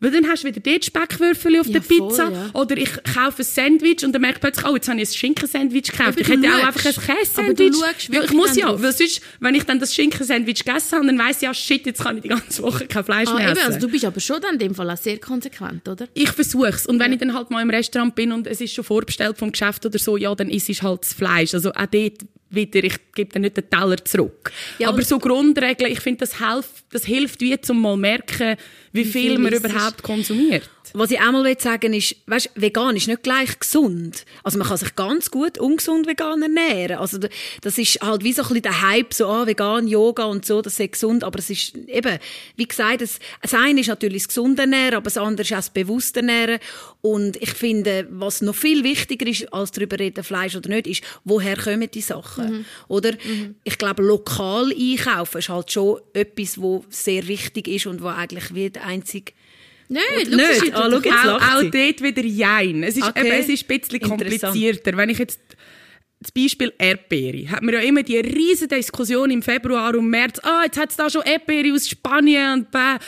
Weil 0.00 0.10
dann 0.12 0.26
hast 0.28 0.42
du 0.44 0.48
wieder 0.48 0.60
dort 0.60 0.84
Speckwürfel 0.84 1.60
auf 1.60 1.66
Ja, 1.66 1.72
der 1.74 1.82
voll, 1.82 2.08
Pizza. 2.08 2.30
ja. 2.30 2.50
Oder 2.54 2.76
ich 2.78 2.90
kaufe 3.14 3.42
ein 3.42 3.44
Sandwich 3.44 4.04
und 4.04 4.12
dann 4.12 4.22
merke 4.22 4.36
ich 4.36 4.40
plötzlich, 4.40 4.66
oh, 4.66 4.74
jetzt 4.74 4.88
habe 4.88 5.00
ich 5.00 5.08
ein 5.10 5.14
Schinkensandwich 5.14 5.82
gekauft. 5.92 6.08
Aber 6.08 6.20
ich 6.20 6.28
hätte 6.28 6.48
auch 6.48 6.66
einfach 6.66 6.86
ein 6.86 7.16
Käse-Sandwich. 7.16 8.08
Ja, 8.10 8.22
ich 8.24 8.32
muss 8.32 8.56
ja, 8.56 8.82
weil 8.82 8.92
sonst, 8.92 9.20
wenn 9.40 9.54
ich 9.54 9.64
dann 9.64 9.78
das 9.78 9.94
Schinkensandwich 9.94 10.64
gegessen 10.64 10.96
habe, 10.96 11.06
dann 11.06 11.18
weiss 11.18 11.36
ich, 11.36 11.42
ja, 11.42 11.54
shit, 11.54 11.84
jetzt 11.86 12.02
kann 12.02 12.16
ich 12.16 12.22
die 12.22 12.28
ganze 12.28 12.62
Woche 12.62 12.86
kein 12.86 13.04
Fleisch 13.04 13.28
Ah, 13.28 13.34
mehr 13.34 13.50
eben, 13.50 13.58
essen. 13.58 13.66
also 13.74 13.86
du 13.86 13.92
bist 13.92 14.04
aber 14.04 14.20
schon 14.20 14.40
dann 14.40 14.54
in 14.54 14.58
dem 14.58 14.74
Fall 14.74 14.90
auch 14.90 14.96
sehr 14.96 15.18
konsequent, 15.18 15.86
oder? 15.88 16.08
ich 16.14 16.30
versuch's. 16.30 16.86
Und 16.86 16.98
wenn 16.98 17.12
ich 17.12 17.18
dann 17.18 17.34
halt 17.34 17.50
mal 17.50 17.60
im 17.62 17.70
Restaurant 17.70 18.14
bin 18.14 18.32
und 18.32 18.46
es 18.46 18.60
ist 18.60 18.72
schon 18.74 18.84
vorbestellt 18.84 19.36
vom 19.38 19.52
Geschäft 19.52 19.84
oder 19.84 19.98
so, 19.98 20.16
ja, 20.16 20.34
dann 20.34 20.48
isst 20.48 20.68
ich 20.68 20.82
halt 20.82 21.02
das 21.02 21.12
Fleisch. 21.12 21.52
Also 21.54 21.72
auch 21.72 21.86
dort 21.86 22.14
wieder, 22.50 22.84
ich 22.84 22.96
gebe 23.14 23.32
dann 23.32 23.42
nicht 23.42 23.56
den 23.56 23.68
Teller 23.70 24.04
zurück. 24.04 24.52
Ja, 24.78 24.88
Aber 24.88 25.02
so 25.02 25.18
Grundregeln, 25.18 25.90
ich 25.90 26.00
finde, 26.00 26.20
das, 26.20 26.38
hilft, 26.38 26.84
das 26.90 27.04
hilft 27.04 27.40
wie 27.40 27.60
zum 27.60 27.80
mal 27.80 27.96
merken, 27.96 28.56
wie, 28.92 29.04
viel, 29.04 29.30
viel 29.30 29.38
man 29.38 29.52
überhaupt 29.52 30.02
konsumiert. 30.02 30.68
Was 30.92 31.10
ich 31.10 31.20
auch 31.20 31.32
mal 31.32 31.58
sagen 31.58 31.92
will, 31.92 31.98
ist, 31.98 32.16
weißt, 32.26 32.50
vegan 32.54 32.96
ist 32.96 33.08
nicht 33.08 33.22
gleich 33.22 33.58
gesund. 33.58 34.24
Also 34.42 34.58
man 34.58 34.68
kann 34.68 34.76
sich 34.76 34.94
ganz 34.96 35.30
gut 35.30 35.58
ungesund 35.58 36.06
vegan 36.06 36.42
ernähren. 36.42 36.98
Also 36.98 37.18
das 37.60 37.78
ist 37.78 38.00
halt 38.00 38.24
wie 38.24 38.32
so 38.32 38.42
ein 38.42 38.48
bisschen 38.48 38.62
der 38.62 38.82
Hype, 38.82 39.14
so 39.14 39.26
ah, 39.26 39.46
vegan, 39.46 39.86
Yoga 39.86 40.24
und 40.24 40.44
so, 40.44 40.62
das 40.62 40.78
ist 40.80 40.92
gesund. 40.92 41.24
Aber 41.24 41.38
es 41.38 41.50
ist 41.50 41.76
eben, 41.76 42.18
wie 42.56 42.66
gesagt, 42.66 43.02
das, 43.02 43.18
das 43.42 43.54
eine 43.54 43.80
ist 43.80 43.88
natürlich 43.88 44.22
das 44.22 44.28
gesunde 44.28 44.62
Ernähren, 44.62 44.94
aber 44.94 45.04
das 45.04 45.16
andere 45.16 45.42
ist 45.42 45.52
auch 45.52 45.56
das 45.56 45.70
bewusste 45.70 46.20
Ernähren. 46.20 46.58
Und 47.02 47.36
ich 47.36 47.52
finde, 47.52 48.06
was 48.10 48.42
noch 48.42 48.54
viel 48.54 48.84
wichtiger 48.84 49.26
ist, 49.26 49.52
als 49.52 49.72
darüber 49.72 49.98
reden, 49.98 50.24
Fleisch 50.24 50.56
oder 50.56 50.68
nicht, 50.68 50.86
ist, 50.86 51.02
woher 51.24 51.56
kommen 51.56 51.90
die 51.90 52.00
Sachen? 52.00 52.66
Oder? 52.88 53.12
Ich 53.64 53.78
glaube, 53.78 54.02
lokal 54.02 54.72
einkaufen 54.72 55.38
ist 55.38 55.48
halt 55.48 55.72
schon 55.72 56.00
etwas, 56.12 56.60
wo 56.60 56.84
sehr 56.88 57.26
wichtig 57.28 57.68
ist 57.68 57.86
und 57.86 58.02
wo 58.02 58.08
eigentlich 58.08 58.54
wie 58.54 58.70
der 58.70 58.86
einzige 58.86 59.32
Nein, 59.92 60.02
Nicht? 60.18 60.32
das 60.32 60.40
ist 60.62 60.72
Ah, 60.74 60.88
schau, 60.88 60.98
jetzt 60.98 61.06
auch, 61.26 61.56
auch 61.56 61.62
dort 61.62 62.02
wieder 62.02 62.24
Jein. 62.24 62.84
Es 62.84 62.96
ist, 62.96 63.02
Okay. 63.08 63.26
eben, 63.26 63.40
es 63.40 63.48
ist 63.48 63.68
ein 63.68 63.78
bisschen 63.80 64.00
komplizierter. 64.00 64.96
Wenn 64.96 65.08
ich 65.10 65.18
jetzt 65.18 65.40
das 66.20 66.30
Beispiel 66.32 66.72
Erdbeere. 66.78 67.50
Hat 67.50 67.62
man 67.62 67.74
ja 67.74 67.80
immer 67.80 68.02
die 68.02 68.18
riesige 68.18 68.76
Diskussion 68.76 69.30
im 69.30 69.42
Februar 69.42 69.94
und 69.96 70.08
März. 70.08 70.38
Ah, 70.44 70.62
jetzt 70.64 70.78
hat 70.78 70.90
es 70.90 70.96
da 70.96 71.10
schon 71.10 71.22
Erdbeere 71.22 71.74
aus 71.74 71.88
Spanien 71.88 72.52
und 72.52 72.70
bäh. 72.70 72.98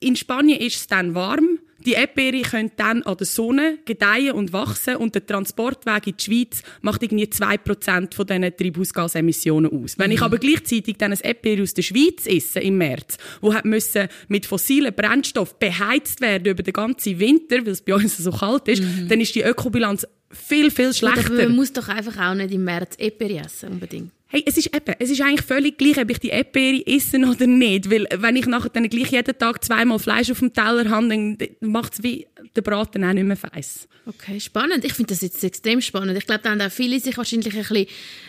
In 0.00 0.16
Spanien 0.16 0.58
ist 0.58 0.76
es 0.76 0.86
dann 0.86 1.14
warm. 1.14 1.58
Die 1.86 1.92
Erdbeere 1.92 2.42
können 2.42 2.72
dann 2.76 3.02
an 3.02 3.16
der 3.16 3.26
Sonne 3.26 3.78
gedeihen 3.84 4.32
und 4.32 4.52
wachsen 4.52 4.96
und 4.96 5.14
der 5.14 5.24
Transportweg 5.24 6.06
in 6.06 6.16
die 6.16 6.24
Schweiz 6.24 6.62
macht 6.82 7.02
irgendwie 7.02 7.24
2% 7.24 8.14
von 8.14 8.26
diesen 8.26 8.56
Treibhausgasemissionen 8.56 9.72
aus. 9.72 9.98
Wenn 9.98 10.10
ich 10.10 10.20
aber 10.20 10.38
gleichzeitig 10.38 10.96
dann 10.98 11.12
ein 11.12 11.20
Erdbeere 11.20 11.62
aus 11.62 11.74
der 11.74 11.82
Schweiz 11.82 12.26
esse 12.26 12.60
im 12.60 12.78
März, 12.78 13.16
wo 13.40 13.54
hat 13.54 13.64
müssen 13.64 14.08
mit 14.28 14.46
fossilen 14.46 14.94
Brennstoff 14.94 15.58
beheizt 15.58 16.20
werden 16.20 16.46
über 16.46 16.62
den 16.62 16.72
ganzen 16.72 17.18
Winter, 17.18 17.64
weil 17.64 17.72
es 17.72 17.82
bei 17.82 17.94
uns 17.94 18.16
so 18.16 18.30
kalt 18.30 18.68
ist, 18.68 18.82
dann 19.08 19.20
ist 19.20 19.34
die 19.34 19.42
Ökobilanz 19.42 20.06
viel, 20.30 20.70
viel 20.70 20.92
Gut, 20.92 21.02
aber 21.04 21.22
schlechter. 21.22 21.48
man 21.48 21.56
muss 21.56 21.72
doch 21.72 21.88
einfach 21.88 22.30
auch 22.30 22.34
nicht 22.34 22.52
im 22.52 22.64
März 22.64 22.96
Eperi 22.98 23.38
essen, 23.38 23.70
unbedingt. 23.70 24.12
Hey, 24.32 24.44
es 24.46 24.56
ist 24.56 24.72
eben, 24.72 24.94
es 25.00 25.10
ist 25.10 25.20
eigentlich 25.20 25.44
völlig 25.44 25.76
gleich, 25.76 25.98
ob 25.98 26.08
ich 26.08 26.20
die 26.20 26.28
Erdbeere 26.28 26.86
esse 26.86 27.18
oder 27.18 27.48
nicht. 27.48 27.90
Weil, 27.90 28.06
wenn 28.16 28.36
ich 28.36 28.46
nachher 28.46 28.68
dann 28.68 28.88
gleich 28.88 29.10
jeden 29.10 29.36
Tag 29.36 29.64
zweimal 29.64 29.98
Fleisch 29.98 30.30
auf 30.30 30.38
dem 30.38 30.52
Teller 30.52 30.88
habe, 30.88 31.08
dann 31.08 31.36
macht 31.58 31.94
es 31.94 32.02
wie 32.04 32.28
der 32.54 32.62
Braten 32.62 33.02
auch 33.02 33.12
nicht 33.12 33.24
mehr 33.24 33.36
feiss. 33.36 33.88
Okay, 34.06 34.38
spannend. 34.38 34.84
Ich 34.84 34.94
finde 34.94 35.14
das 35.14 35.20
jetzt 35.22 35.42
extrem 35.42 35.80
spannend. 35.80 36.16
Ich 36.16 36.26
glaube, 36.26 36.42
da 36.44 36.50
haben 36.50 36.60
auch 36.60 36.70
viele 36.70 37.00
sich 37.00 37.16
wahrscheinlich 37.16 37.52
ein 37.52 37.60
bisschen 37.60 37.86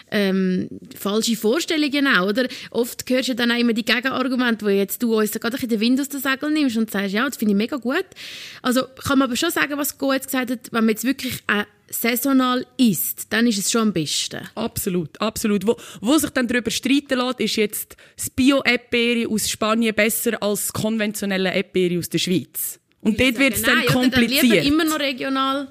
ähm, 0.10 0.70
falsche 0.98 1.36
Vorstellungen 1.36 2.08
auch, 2.08 2.30
oder? 2.30 2.48
Oft 2.72 3.08
hörst 3.08 3.30
du 3.30 3.36
dann 3.36 3.52
auch 3.52 3.60
immer 3.60 3.74
die 3.74 3.86
Gegenargumente, 3.86 4.66
wo 4.66 4.70
jetzt 4.70 5.04
du 5.04 5.20
uns 5.20 5.32
gerade 5.32 5.58
ein 5.58 5.70
den 5.70 5.80
Wind 5.80 6.02
aus 6.02 6.10
den 6.10 6.20
Segeln 6.20 6.54
nimmst 6.54 6.78
und 6.78 6.90
sagst, 6.90 7.14
ja, 7.14 7.28
das 7.28 7.38
finde 7.38 7.54
ich 7.54 7.58
mega 7.58 7.78
gut. 7.78 8.06
Also 8.64 8.86
kann 9.04 9.20
man 9.20 9.28
aber 9.28 9.36
schon 9.36 9.52
sagen, 9.52 9.78
was 9.78 10.00
Go 10.00 10.14
jetzt 10.14 10.28
gesagt 10.28 10.50
hat, 10.50 10.72
wenn 10.72 10.86
man 10.86 10.90
jetzt 10.90 11.04
wirklich 11.04 11.44
äh, 11.48 11.64
saisonal 11.92 12.66
isst, 12.78 13.28
dann 13.30 13.48
ist 13.48 13.60
es 13.60 13.72
schon 13.72 13.82
am 13.82 13.94
besten. 13.94 14.40
Absolut, 14.56 15.20
absolut. 15.22 15.66
Wo, 15.68 15.78
wo 16.00 16.18
sich 16.18 16.30
dann 16.32 16.48
darüber 16.48 16.72
streiten 16.72 17.20
lässt, 17.20 17.40
ist 17.40 17.56
jetzt 17.58 17.96
das 18.16 18.30
Bio-Erdbeere 18.30 19.30
aus 19.30 19.50
Spanien 19.50 19.94
besser 19.94 20.42
als 20.42 20.68
das 20.68 20.74
konventionelle 20.74 21.54
Erdbeere 21.54 22.00
aus 22.00 22.10
der 22.10 22.20
Schweiz. 22.20 22.80
Und 23.02 23.20
dort 23.20 23.40
wird 23.40 23.56
es 23.56 23.64
dann 23.64 23.86
kompliziert. 23.86 24.44
Dann 24.44 24.50
lieber 24.50 24.62
immer 24.62 24.86
noch 24.86 25.00
regional 25.00 25.68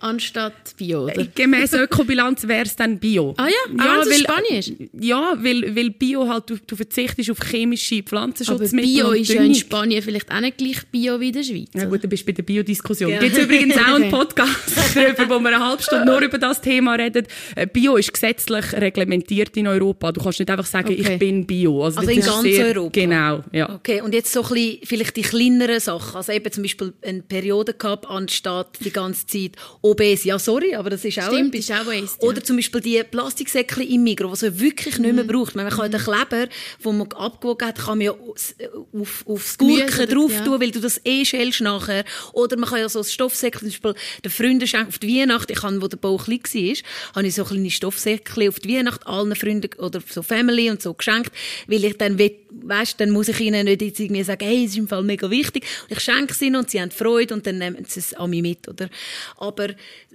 anstatt 0.00 0.76
Bio, 0.76 1.04
oder? 1.04 1.18
Äh, 1.18 1.28
gemäß 1.34 1.72
Ökobilanz 1.74 2.46
wäre 2.46 2.64
es 2.64 2.76
dann 2.76 2.98
Bio. 2.98 3.34
Ah 3.36 3.46
ja? 3.46 3.52
Ah, 3.78 3.84
ja, 3.84 4.04
weil, 4.06 4.18
Spanisch? 4.18 4.72
Ja, 4.98 5.34
weil, 5.38 5.76
weil 5.76 5.90
Bio 5.90 6.28
halt, 6.28 6.50
du, 6.50 6.56
du 6.66 6.76
verzichtest 6.76 7.30
auf 7.30 7.38
chemische 7.40 8.02
Pflanzenschutzmittel. 8.02 9.00
Aber 9.00 9.12
Bio 9.12 9.22
ist 9.22 9.32
ja 9.32 9.42
in 9.42 9.54
Spanien 9.54 10.02
vielleicht 10.02 10.30
auch 10.32 10.40
nicht 10.40 10.58
gleich 10.58 10.86
Bio 10.90 11.20
wie 11.20 11.28
in 11.28 11.32
der 11.34 11.42
Schweiz. 11.42 11.68
Ja 11.74 11.84
gut, 11.84 12.02
du 12.02 12.08
bist 12.08 12.26
bei 12.26 12.32
der 12.32 12.42
Biodiskussion. 12.42 13.10
Ja. 13.10 13.20
Gibt 13.20 13.36
es 13.36 13.44
übrigens 13.44 13.76
auch 13.76 13.94
einen 13.94 14.10
Podcast 14.10 14.76
darüber, 14.94 15.36
wo 15.36 15.40
wir 15.40 15.48
eine 15.48 15.66
halbe 15.66 15.82
Stunde 15.82 16.06
nur 16.06 16.20
über 16.20 16.38
das 16.38 16.60
Thema 16.60 16.94
reden. 16.94 17.26
Äh, 17.54 17.66
Bio 17.66 17.96
ist 17.96 18.12
gesetzlich 18.12 18.72
reglementiert 18.72 19.56
in 19.56 19.66
Europa. 19.66 20.12
Du 20.12 20.22
kannst 20.22 20.38
nicht 20.38 20.50
einfach 20.50 20.66
sagen, 20.66 20.92
okay. 20.92 21.12
ich 21.12 21.18
bin 21.18 21.46
Bio. 21.46 21.84
Also, 21.84 22.00
also 22.00 22.10
in 22.10 22.20
ganz 22.20 22.42
sehr, 22.42 22.66
Europa? 22.66 22.90
Genau, 22.92 23.44
ja. 23.52 23.74
Okay, 23.74 24.00
und 24.00 24.14
jetzt 24.14 24.32
so 24.32 24.42
ein 24.42 24.48
bisschen, 24.48 24.78
vielleicht 24.84 25.16
die 25.16 25.22
kleineren 25.22 25.80
Sachen. 25.80 26.16
Also 26.16 26.32
eben 26.32 26.50
zum 26.50 26.62
Beispiel 26.62 26.92
ein 27.04 27.22
Periodencup 27.22 28.10
anstatt 28.10 28.78
die 28.84 28.92
ganze 28.92 29.26
Zeit 29.26 29.52
obes. 29.90 30.24
Ja, 30.24 30.38
sorry, 30.38 30.74
aber 30.74 30.90
das 30.90 31.04
ist 31.04 31.18
auch 31.18 31.32
Stimmt, 31.32 31.54
etwas. 31.54 31.68
Ist 31.68 31.72
auch 31.72 31.86
waste, 31.86 32.18
ja. 32.22 32.28
Oder 32.28 32.44
zum 32.44 32.56
Beispiel 32.56 32.80
die 32.80 33.02
Plastiksäckchen 33.02 33.88
im 33.88 34.02
Migros, 34.02 34.40
die 34.40 34.46
man 34.46 34.60
wirklich 34.60 34.98
nicht 34.98 35.14
mehr 35.14 35.24
mhm. 35.24 35.28
braucht. 35.28 35.54
Man 35.54 35.68
kann 35.68 35.88
mhm. 35.88 35.92
den 35.92 36.00
Kleber, 36.00 36.48
den 36.84 36.98
man 36.98 37.12
abgewogen 37.12 37.68
hat, 37.68 37.78
kann 37.78 37.98
man 37.98 38.06
ja 38.06 38.12
auf, 38.12 39.24
aufs 39.26 39.58
Gurken 39.58 40.08
drauf 40.08 40.32
ja. 40.32 40.44
tun, 40.44 40.60
weil 40.60 40.70
du 40.70 40.80
das 40.80 41.00
eh 41.04 41.24
schälst 41.24 41.60
nachher. 41.60 42.04
Oder 42.32 42.56
man 42.56 42.68
kann 42.68 42.80
ja 42.80 42.88
so 42.88 43.00
ein 43.00 43.04
Stoffsäckchen, 43.04 43.70
zum 43.70 43.80
Beispiel 43.80 43.94
den 44.24 44.30
Freunden 44.30 44.66
schenken 44.66 44.88
auf 44.88 44.98
die 44.98 45.20
Weihnacht, 45.20 45.50
ich 45.50 45.62
habe, 45.62 45.80
wo 45.82 45.88
der 45.88 45.96
Bauch 45.96 46.24
klein 46.24 46.40
war, 46.40 46.76
habe 47.16 47.26
ich 47.26 47.34
so 47.34 47.44
kleine 47.44 47.70
Stoffsäckchen 47.70 48.48
auf 48.48 48.60
die 48.60 48.76
Weihnacht 48.76 49.06
allen 49.06 49.34
Freunden 49.34 49.70
oder 49.78 50.00
so 50.08 50.22
Family 50.22 50.70
und 50.70 50.82
so 50.82 50.94
geschenkt, 50.94 51.32
weil 51.66 51.84
ich 51.84 51.96
dann 51.98 52.18
will, 52.18 52.36
weißt, 52.50 53.00
dann 53.00 53.10
muss 53.10 53.28
ich 53.28 53.40
ihnen 53.40 53.64
nicht 53.64 53.82
jetzt 53.82 54.00
irgendwie 54.00 54.22
sagen, 54.22 54.44
hey, 54.44 54.64
es 54.64 54.72
ist 54.72 54.78
im 54.78 54.88
Fall 54.88 55.02
mega 55.02 55.30
wichtig. 55.30 55.64
Ich 55.88 56.00
schenke 56.00 56.32
es 56.32 56.42
ihnen 56.42 56.56
und 56.56 56.70
sie 56.70 56.80
haben 56.80 56.90
Freude 56.90 57.34
und 57.34 57.46
dann 57.46 57.58
nehmen 57.58 57.84
sie 57.86 58.00
es 58.00 58.14
an 58.14 58.30
mich 58.30 58.42
mit, 58.42 58.68
oder? 58.68 58.88
Aber 59.36 59.68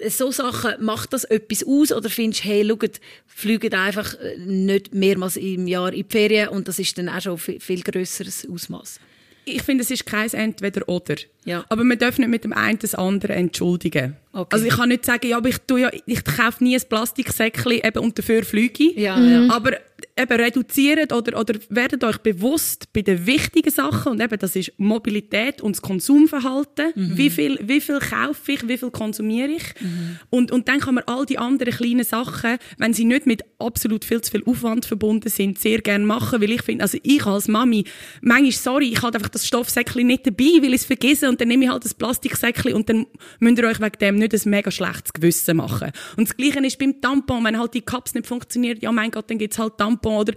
so 0.09 0.31
Sachen, 0.31 0.83
macht 0.83 1.13
das 1.13 1.23
etwas 1.25 1.63
aus 1.65 1.91
oder 1.91 2.09
findest 2.09 2.43
du, 2.43 2.47
hey, 2.47 2.67
schaut, 2.67 2.99
fliegt 3.27 3.73
einfach 3.73 4.13
äh, 4.15 4.37
nicht 4.37 4.93
mehrmals 4.93 5.37
im 5.37 5.67
Jahr 5.67 5.93
in 5.93 6.03
die 6.03 6.05
Ferien 6.09 6.49
und 6.49 6.67
das 6.67 6.79
ist 6.79 6.97
dann 6.97 7.09
auch 7.09 7.21
schon 7.21 7.37
viel, 7.37 7.59
viel 7.59 7.81
grösseres 7.81 8.47
Ausmaß? 8.49 8.99
Ich 9.45 9.61
finde, 9.61 9.83
es 9.83 9.91
ist 9.91 10.05
kein 10.05 10.31
Entweder-Oder. 10.31 11.15
Ja. 11.45 11.65
Aber 11.69 11.83
man 11.83 11.99
darf 11.99 12.17
nicht 12.17 12.29
mit 12.29 12.43
dem 12.43 12.53
einen 12.53 12.79
das 12.79 12.95
andere 12.95 13.33
entschuldigen. 13.33 14.15
Okay. 14.33 14.47
Also 14.51 14.65
ich 14.65 14.75
kann 14.75 14.89
nicht 14.89 15.05
sagen, 15.05 15.27
ja, 15.27 15.37
aber 15.37 15.49
ich, 15.49 15.59
tue 15.59 15.81
ja, 15.81 15.91
ich 16.05 16.23
kaufe 16.23 16.63
nie 16.63 16.75
ein 16.75 16.81
Plastiksäckchen 16.89 17.73
eben 17.73 17.99
und 17.99 18.17
dafür 18.17 18.43
fliege. 18.43 18.99
Ja, 18.99 19.17
mhm. 19.17 19.51
Aber 19.51 19.73
eben 20.17 20.39
reduziert 20.39 21.11
oder, 21.11 21.37
oder 21.37 21.59
werdet 21.69 22.03
euch 22.05 22.17
bewusst 22.19 22.93
bei 22.93 23.01
den 23.01 23.25
wichtigen 23.25 23.69
Sachen 23.69 24.13
und 24.13 24.21
eben 24.21 24.39
das 24.39 24.55
ist 24.55 24.71
Mobilität 24.77 25.61
und 25.61 25.75
das 25.75 25.81
Konsumverhalten. 25.81 26.93
Mhm. 26.95 27.17
Wie, 27.17 27.29
viel, 27.29 27.59
wie 27.61 27.81
viel 27.81 27.99
kaufe 27.99 28.53
ich, 28.53 28.65
wie 28.67 28.77
viel 28.77 28.91
konsumiere 28.91 29.49
ich? 29.49 29.63
Mhm. 29.81 30.19
Und, 30.29 30.51
und 30.53 30.69
dann 30.69 30.79
kann 30.79 30.95
man 30.95 31.03
all 31.07 31.25
die 31.25 31.37
anderen 31.37 31.73
kleinen 31.73 32.05
Sachen, 32.05 32.57
wenn 32.77 32.93
sie 32.93 33.03
nicht 33.03 33.25
mit 33.25 33.43
absolut 33.59 34.05
viel 34.05 34.21
zu 34.21 34.31
viel 34.31 34.43
Aufwand 34.45 34.85
verbunden 34.85 35.27
sind, 35.27 35.59
sehr 35.59 35.81
gerne 35.81 36.05
machen, 36.05 36.41
weil 36.41 36.51
ich 36.51 36.61
finde, 36.61 36.83
also 36.83 36.97
ich 37.03 37.25
als 37.25 37.49
Mami, 37.49 37.83
manchmal, 38.21 38.51
sorry, 38.51 38.89
ich 38.93 39.01
habe 39.01 39.17
einfach 39.17 39.29
das 39.29 39.45
Stoffsäckchen 39.45 40.07
nicht 40.07 40.25
dabei, 40.25 40.61
weil 40.61 40.73
ich 40.73 40.81
es 40.81 40.85
vergesse 40.85 41.27
und 41.27 41.41
dann 41.41 41.49
nehme 41.49 41.65
ich 41.65 41.71
halt 41.71 41.83
das 41.83 41.93
Plastiksäckchen 41.93 42.73
und 42.73 42.87
dann 42.87 43.05
müsst 43.39 43.57
ihr 43.57 43.67
euch 43.67 43.81
wegen 43.81 43.99
dem 43.99 44.15
nicht 44.15 44.33
ein 44.33 44.49
mega 44.49 44.71
schlechtes 44.71 45.11
Gewissen 45.11 45.57
machen. 45.57 45.91
Und 46.15 46.29
das 46.29 46.37
Gleiche 46.37 46.65
ist 46.65 46.79
beim 46.79 47.01
Tampon, 47.01 47.43
wenn 47.43 47.59
halt 47.59 47.73
die 47.73 47.81
Cups 47.81 48.13
nicht 48.13 48.27
funktioniert, 48.27 48.81
ja 48.81 48.93
mein 48.93 49.11
Gott, 49.11 49.29
dann 49.29 49.39
gibt's 49.39 49.59
halt 49.59 49.77
Tampon 49.77 50.04
oder 50.13 50.33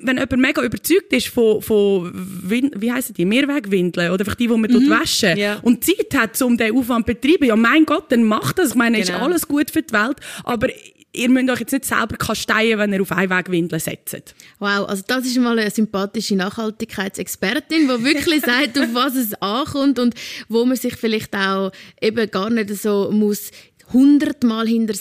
wenn 0.00 0.16
jemand 0.16 0.38
mega 0.38 0.62
überzeugt 0.62 1.12
ist 1.12 1.28
von, 1.28 1.62
von 1.62 2.10
wie 2.14 2.92
heissen 2.92 3.14
die, 3.14 3.24
Mehrwegwindeln 3.24 4.10
oder 4.10 4.22
einfach 4.22 4.34
die, 4.34 4.48
die 4.48 4.56
man 4.56 4.70
mhm. 4.70 4.90
waschen 4.90 5.36
yeah. 5.36 5.58
und 5.62 5.84
Zeit 5.84 6.14
hat, 6.14 6.40
um 6.42 6.56
diesen 6.56 6.76
Aufwand 6.76 7.06
zu 7.06 7.14
betreiben, 7.14 7.44
ja 7.46 7.56
mein 7.56 7.84
Gott, 7.84 8.10
dann 8.10 8.24
macht 8.24 8.58
das. 8.58 8.70
Ich 8.70 8.74
meine, 8.74 9.00
genau. 9.00 9.16
ist 9.16 9.22
alles 9.22 9.48
gut 9.48 9.70
für 9.70 9.82
die 9.82 9.92
Welt, 9.92 10.16
aber 10.42 10.68
ihr 11.14 11.30
müsst 11.30 11.50
euch 11.50 11.60
jetzt 11.60 11.72
nicht 11.72 11.84
selber 11.84 12.16
kasteien, 12.16 12.78
wenn 12.78 12.92
ihr 12.92 13.02
auf 13.02 13.12
Einwegwindeln 13.12 13.80
setzt. 13.80 14.34
Wow, 14.58 14.88
also 14.88 15.02
das 15.06 15.24
ist 15.24 15.38
mal 15.38 15.58
eine 15.58 15.70
sympathische 15.70 16.36
Nachhaltigkeitsexpertin, 16.36 17.88
die 17.88 18.04
wirklich 18.04 18.40
sagt, 18.44 18.78
auf 18.78 18.92
was 18.92 19.14
es 19.14 19.34
ankommt 19.34 19.98
und 19.98 20.14
wo 20.48 20.64
man 20.64 20.76
sich 20.76 20.96
vielleicht 20.96 21.34
auch 21.34 21.70
eben 22.00 22.30
gar 22.30 22.50
nicht 22.50 22.70
so 22.74 23.10
muss 23.10 23.50
hundertmal 23.92 24.66
hinter 24.66 24.94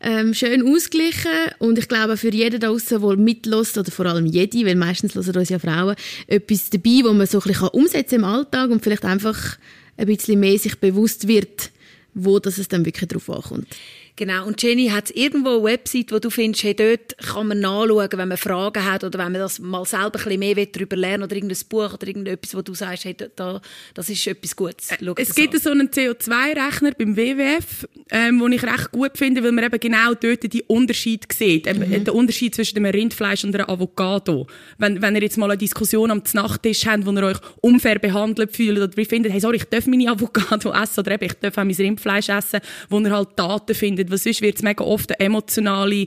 ähm, 0.00 0.34
schön 0.34 0.66
ausgeglichen 0.66 1.30
und 1.58 1.78
ich 1.78 1.88
glaube 1.88 2.16
für 2.16 2.32
jeden 2.32 2.60
da 2.60 2.68
draußen, 2.68 3.00
der 3.00 3.16
mitlässt 3.16 3.78
oder 3.78 3.90
vor 3.90 4.06
allem 4.06 4.26
jede, 4.26 4.66
weil 4.66 4.76
meistens 4.76 5.14
hören 5.14 5.36
uns 5.36 5.48
ja 5.48 5.58
Frauen, 5.58 5.96
etwas 6.26 6.70
dabei, 6.70 7.00
wo 7.04 7.12
man 7.12 7.26
so 7.26 7.38
ein 7.38 7.48
bisschen 7.48 7.68
umsetzen 7.68 8.16
im 8.16 8.24
Alltag 8.24 8.70
und 8.70 8.82
vielleicht 8.82 9.04
einfach 9.04 9.58
ein 9.96 10.06
bisschen 10.06 10.40
mehr 10.40 10.58
sich 10.58 10.78
bewusst 10.78 11.28
wird, 11.28 11.70
wo 12.14 12.38
das 12.38 12.58
es 12.58 12.68
dann 12.68 12.84
wirklich 12.84 13.08
drauf 13.08 13.30
ankommt. 13.30 13.68
Genau. 14.16 14.46
Und 14.46 14.62
Jenny, 14.62 14.88
hat 14.88 15.06
es 15.06 15.10
irgendwo 15.10 15.56
eine 15.56 15.64
Website, 15.64 16.12
wo 16.12 16.20
du 16.20 16.30
findest, 16.30 16.62
hey, 16.62 16.74
dort 16.74 17.18
kann 17.18 17.48
man 17.48 17.58
nachschauen, 17.58 18.08
wenn 18.12 18.28
man 18.28 18.38
Fragen 18.38 18.84
hat 18.84 19.02
oder 19.02 19.18
wenn 19.18 19.32
man 19.32 19.40
das 19.40 19.58
mal 19.58 19.84
selber 19.84 20.20
ein 20.20 20.24
bisschen 20.24 20.38
mehr 20.38 20.66
darüber 20.66 20.96
lernen 20.96 21.24
oder 21.24 21.34
irgendein 21.34 21.58
Buch 21.68 21.94
oder 21.94 22.06
irgendetwas, 22.06 22.54
wo 22.54 22.62
du 22.62 22.74
sagst, 22.74 23.06
hey, 23.06 23.16
da, 23.34 23.60
das 23.92 24.08
ist 24.08 24.24
etwas 24.26 24.54
Gutes. 24.54 24.90
Schau 25.04 25.14
es 25.16 25.34
gibt 25.34 25.54
an. 25.54 25.60
so 25.60 25.70
einen 25.70 25.88
CO2-Rechner 25.88 26.92
beim 26.92 27.16
WWF, 27.16 27.88
ähm, 28.10 28.38
den 28.38 28.52
ich 28.52 28.62
recht 28.62 28.92
gut 28.92 29.18
finde, 29.18 29.42
weil 29.42 29.50
man 29.50 29.64
eben 29.64 29.80
genau 29.80 30.14
dort 30.14 30.52
die 30.52 30.62
Unterschied 30.62 31.24
sieht. 31.32 31.66
Mhm. 31.66 32.04
Der 32.04 32.14
Unterschied 32.14 32.54
zwischen 32.54 32.78
einem 32.78 32.92
Rindfleisch 32.92 33.42
und 33.42 33.54
einem 33.54 33.68
Avocado. 33.68 34.46
Wenn, 34.78 35.02
wenn 35.02 35.16
ihr 35.16 35.22
jetzt 35.22 35.38
mal 35.38 35.50
eine 35.50 35.58
Diskussion 35.58 36.12
am 36.12 36.22
Nachttisch 36.34 36.86
habt, 36.86 37.04
wo 37.04 37.10
ihr 37.10 37.22
euch 37.24 37.38
unfair 37.62 37.98
behandelt 37.98 38.54
fühlt 38.54 38.78
oder 38.78 39.04
findet, 39.04 39.32
hey, 39.32 39.40
sorry, 39.40 39.56
ich 39.56 39.64
darf 39.64 39.86
meine 39.86 40.08
Avocado 40.08 40.72
essen 40.82 41.00
oder 41.00 41.12
eben, 41.12 41.24
ich 41.24 41.34
darf 41.34 41.58
auch 41.58 41.64
mein 41.64 41.74
Rindfleisch 41.74 42.28
essen, 42.28 42.60
wo 42.88 43.00
ihr 43.00 43.10
halt 43.10 43.30
Daten 43.36 43.74
findet, 43.74 44.03
findet, 44.04 44.10
weil 44.10 44.18
sonst 44.18 44.42
wird 44.42 44.56
es 44.56 44.62
mega 44.62 44.84
oft 44.84 45.10
eine 45.10 45.26
emotionale, 45.26 46.06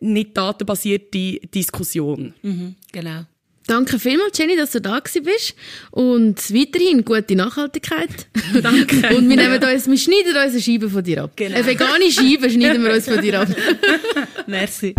nicht 0.00 0.36
datenbasierte 0.36 1.40
Diskussion. 1.52 2.34
Mhm, 2.42 2.74
genau. 2.92 3.24
Danke 3.66 4.00
vielmals, 4.00 4.36
Jenny, 4.36 4.56
dass 4.56 4.72
du 4.72 4.80
da 4.80 5.00
bist. 5.00 5.54
Und 5.92 6.52
weiterhin 6.52 7.04
gute 7.04 7.36
Nachhaltigkeit. 7.36 8.26
Danke. 8.62 9.14
Und 9.14 9.28
wir 9.28 9.36
nehmen 9.36 9.62
uns, 9.62 9.86
wir 9.86 9.98
schneiden 9.98 10.34
uns 10.34 10.52
eine 10.52 10.60
Scheibe 10.60 10.90
von 10.90 11.04
dir 11.04 11.22
ab. 11.22 11.32
Genau. 11.36 11.54
Eine 11.54 11.66
vegane 11.66 12.10
Scheibe 12.10 12.50
schneiden 12.50 12.82
wir 12.82 12.92
uns 12.92 13.04
von 13.04 13.20
dir 13.20 13.40
ab. 13.40 13.48
Merci. 14.48 14.94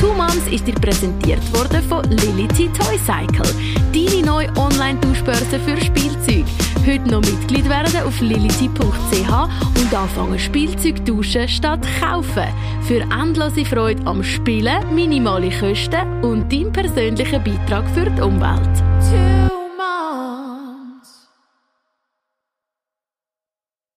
Two 0.00 0.14
Moms 0.14 0.50
ist 0.50 0.66
dir 0.66 0.74
präsentiert 0.74 1.42
worden 1.52 1.82
von 1.86 2.04
Lility 2.10 2.70
Toy 2.72 2.98
Cycle. 3.04 3.52
Deine 3.92 4.24
neue 4.24 4.48
Online-Tauschbörse 4.56 5.60
für 5.60 5.78
Spielzeug. 5.84 6.46
Heute 6.86 7.10
noch 7.10 7.22
Mitglied 7.22 7.66
werden 7.66 7.96
auf 8.02 8.20
lility.ch 8.20 8.70
und 8.70 9.94
anfangen 9.94 10.38
Spielzeug 10.38 11.04
tauschen 11.06 11.48
statt 11.48 11.80
kaufen. 11.98 12.44
Für 12.82 13.00
endlose 13.00 13.64
Freude 13.64 14.06
am 14.06 14.22
Spielen, 14.22 14.94
minimale 14.94 15.48
Kosten 15.48 16.22
und 16.22 16.52
deinen 16.52 16.72
persönlichen 16.72 17.42
Beitrag 17.42 17.88
für 17.88 18.10
die 18.10 18.20
Umwelt. 18.20 19.63